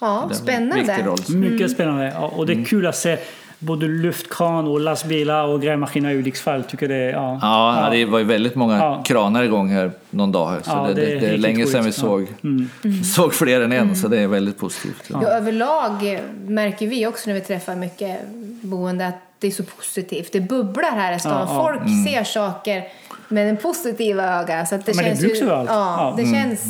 Ja, 0.00 0.26
Det 0.28 0.34
spännande. 0.34 1.16
Mycket 1.28 1.70
spännande. 1.70 2.12
Ja, 2.14 2.26
och 2.36 2.46
det 2.46 2.52
är 2.52 2.64
kul 2.64 2.86
att 2.86 2.96
se 2.96 3.16
både 3.58 3.86
luftkran 3.86 4.66
och 4.68 4.80
lastbilar 4.80 5.44
och 5.44 5.62
grävmaskiner 5.62 6.10
i 6.10 6.14
Hudiksvall. 6.14 6.64
Tycker 6.64 6.88
det, 6.88 6.94
är- 6.96 7.12
ja. 7.12 7.38
Ja, 7.42 7.88
det 7.90 8.04
var 8.04 8.18
ju 8.18 8.24
väldigt 8.24 8.54
många 8.54 8.76
Ja. 8.76 9.02
kranar 9.04 9.42
igång 9.42 9.68
här 9.68 9.90
någon 10.10 10.32
dag. 10.32 10.48
här, 10.50 10.60
Så 10.62 10.70
Ja, 10.70 10.86
det, 10.88 10.94
det 10.94 11.00
det, 11.06 11.26
är 11.26 11.30
det 11.32 11.36
länge 11.36 11.66
sedan 11.66 11.84
vi 11.84 11.92
coolt. 11.92 12.28
Ja. 12.42 12.48
såg, 12.82 13.04
såg 13.14 13.34
fler 13.34 13.60
än 13.60 13.72
en, 13.72 13.96
så 13.96 14.08
det 14.08 14.18
är 14.20 14.26
väldigt 14.26 14.58
positivt. 14.58 15.02
Ja, 15.08 15.22
överlag 15.28 16.20
märker 16.46 16.86
vi 16.86 17.06
också 17.06 17.30
när 17.30 17.34
vi 17.34 17.40
träffar 17.40 17.74
mycket 17.76 18.18
boende 18.62 19.06
att 19.06 19.14
det 19.38 19.46
är 19.46 19.50
så 19.50 19.62
positivt. 19.62 20.32
Det 20.32 20.40
bubblar 20.40 20.90
här 20.90 21.16
i 21.16 21.18
stan. 21.20 21.32
Ja, 21.32 21.54
ja. 21.54 21.62
Folk 21.62 21.80
ser 22.08 22.24
saker 22.24 22.84
med 23.28 23.48
en 23.48 23.56
positiva 23.56 24.40
öga. 24.40 24.66
Så 24.66 24.74
att 24.74 24.86
det 24.86 24.92
Ja, 24.92 24.96
men 24.96 25.04
det 25.04 25.10
känns 25.10 25.20
byggs 25.20 25.40
ju, 25.40 25.44
överallt. 25.44 25.70
ja, 25.72 25.96
Ja. 25.98 26.14
det 26.16 26.22
Mm, 26.22 26.34
känns 26.34 26.64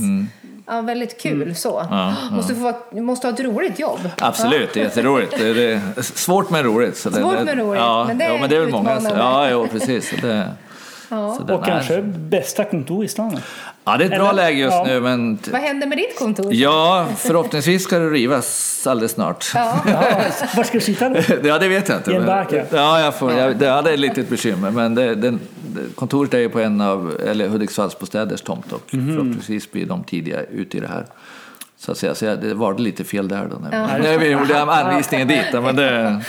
ja, 0.66 0.80
väldigt 0.80 1.20
kul 1.22 1.54
så. 1.54 1.86
Ja, 1.90 2.14
Måste, 2.32 2.54
få, 2.54 2.74
måste 3.00 3.26
ha 3.26 3.34
ett 3.34 3.40
roligt 3.40 3.78
jobb. 3.78 4.00
Absolut, 4.20 4.74
det 4.74 4.80
är 4.80 4.84
jätteroligt. 4.84 5.38
Det 5.38 5.72
är, 5.72 6.02
svårt 6.02 6.50
men 6.50 6.64
roligt. 6.64 6.96
Så 6.96 7.10
det, 7.10 7.16
Svårt 7.20 7.44
men 7.44 7.58
roligt, 7.58 7.80
Ja, 7.80 8.04
men 8.08 8.18
det 8.18 8.24
är 8.24 8.32
ja, 8.32 8.38
men 8.40 8.50
det 8.50 8.56
är 8.56 8.60
väl 8.60 8.70
många. 8.70 8.96
utmanande. 8.96 9.20
Ja, 9.22 9.50
jo, 9.50 9.66
precis. 9.66 10.10
Så 10.10 10.26
det, 10.26 10.48
Ja. 11.10 11.38
Och 11.54 11.64
kanske 11.64 12.02
bästa 12.02 12.64
kontor 12.64 13.04
i 13.04 13.08
stan. 13.08 13.38
Ja, 13.84 13.96
det 13.96 14.04
är 14.04 14.10
ett 14.10 14.18
bra 14.18 14.30
Eller? 14.30 14.42
läge 14.42 14.58
just 14.60 14.72
Ja. 14.74 14.84
nu, 14.86 15.00
men... 15.00 15.38
Vad 15.52 15.60
händer 15.60 15.86
med 15.86 15.98
ditt 15.98 16.18
kontor? 16.18 16.54
Ja, 16.54 17.06
förhoppningsvis 17.16 17.82
ska 17.84 17.98
det 17.98 18.10
rivas 18.10 18.86
alldeles 18.86 19.12
snart. 19.12 19.50
Ja. 19.54 19.76
Ja, 19.86 20.02
var 20.56 20.64
ska 20.64 20.78
du 20.78 20.84
sitta 20.84 21.08
då? 21.08 21.20
Ja, 21.48 21.58
det 21.58 21.68
vet 21.68 21.88
jag 21.88 21.98
inte. 21.98 22.10
I 22.10 22.14
en 22.14 22.20
men- 22.20 22.26
baracka? 22.26 22.64
Ja, 22.72 23.00
jag 23.00 23.14
får, 23.14 23.32
jag, 23.32 23.56
det, 23.56 23.64
ja, 23.66 23.82
det 23.82 23.90
är 23.90 23.94
ett 23.94 24.00
litet 24.00 24.28
bekymmer. 24.28 24.70
Men 24.70 24.94
det, 24.94 25.14
den, 25.14 25.40
det, 25.66 25.80
kontoret 25.94 26.34
är 26.34 26.38
ju 26.38 26.48
på 26.48 26.60
en 26.60 26.80
av 26.80 27.20
eller 27.26 27.48
Hudiksvallsbostäders 27.48 28.42
tomt 28.42 28.72
och 28.72 28.94
Mhm. 28.94 29.08
förhoppningsvis 29.14 29.72
blir 29.72 29.86
de 29.86 30.04
tidiga 30.04 30.42
ute 30.42 30.76
i 30.76 30.80
det 30.80 30.88
här. 30.88 31.06
Så 31.80 31.92
att 31.92 31.98
säga, 31.98 32.14
så 32.14 32.24
jag, 32.24 32.40
det 32.40 32.54
var 32.54 32.78
lite 32.78 33.04
fel 33.04 33.28
där 33.28 33.46
då 33.50 33.56
när, 33.56 33.98
när 33.98 34.18
vi 34.18 34.28
gjorde 34.30 34.60
anvisningen 34.62 35.28
dit. 35.28 35.44
Men 35.52 35.76
det, 35.76 36.22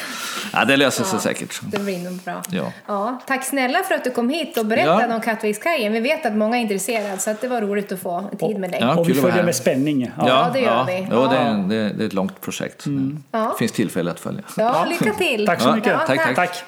ja, 0.54 0.66
det 0.66 0.78
löser 0.78 1.04
sig 1.04 1.20
säkert. 1.20 1.60
Det 1.64 1.80
blir 1.80 1.98
nog 2.04 2.14
bra. 2.14 2.42
Ja. 2.52 2.72
Ja, 2.88 3.22
tack 3.28 3.44
snälla 3.46 3.80
för 3.88 3.96
att 3.96 4.04
du 4.04 4.12
kom 4.12 4.30
hit 4.30 4.58
och 4.58 4.66
berättade 4.66 5.06
Ja. 5.10 5.16
om 5.16 5.22
Kattvikskajen. 5.22 5.94
Vi 5.94 6.00
vet 6.00 6.26
att 6.26 6.34
många 6.36 6.58
är 6.58 6.62
intresserade 6.62 7.18
så 7.18 7.32
att 7.32 7.42
det 7.42 7.48
var 7.48 7.62
roligt 7.62 7.92
att 7.92 8.00
få 8.02 8.30
tid 8.40 8.60
med 8.60 8.72
dig. 8.72 8.80
Ja. 8.82 8.96
Och 8.96 9.10
vi 9.10 9.14
följer 9.14 9.44
med 9.44 9.56
spänning. 9.56 10.12
Ja. 10.18 10.28
Ja, 10.28 10.50
det 10.54 10.60
gör 10.60 10.84
vi. 10.86 11.08
Ja. 11.12 11.34
är, 11.36 11.68
det, 11.70 11.76
är- 11.76 11.94
det 11.94 12.04
är 12.04 12.08
ett 12.08 12.14
långt 12.14 12.42
projekt. 12.42 12.82
så 12.82 12.90
Det 12.90 13.18
Ja. 13.32 13.56
finns 13.60 13.72
tillfälle 13.72 14.12
att 14.12 14.20
följa. 14.20 14.42
Ja, 14.58 14.86
lycka 14.90 15.14
till! 15.14 15.46
Tack 15.46 15.62
så 15.62 15.68
Ja, 15.70 15.76
mycket. 15.76 15.94
tack, 16.08 16.18
tack. 16.26 16.36
tack. 16.36 16.64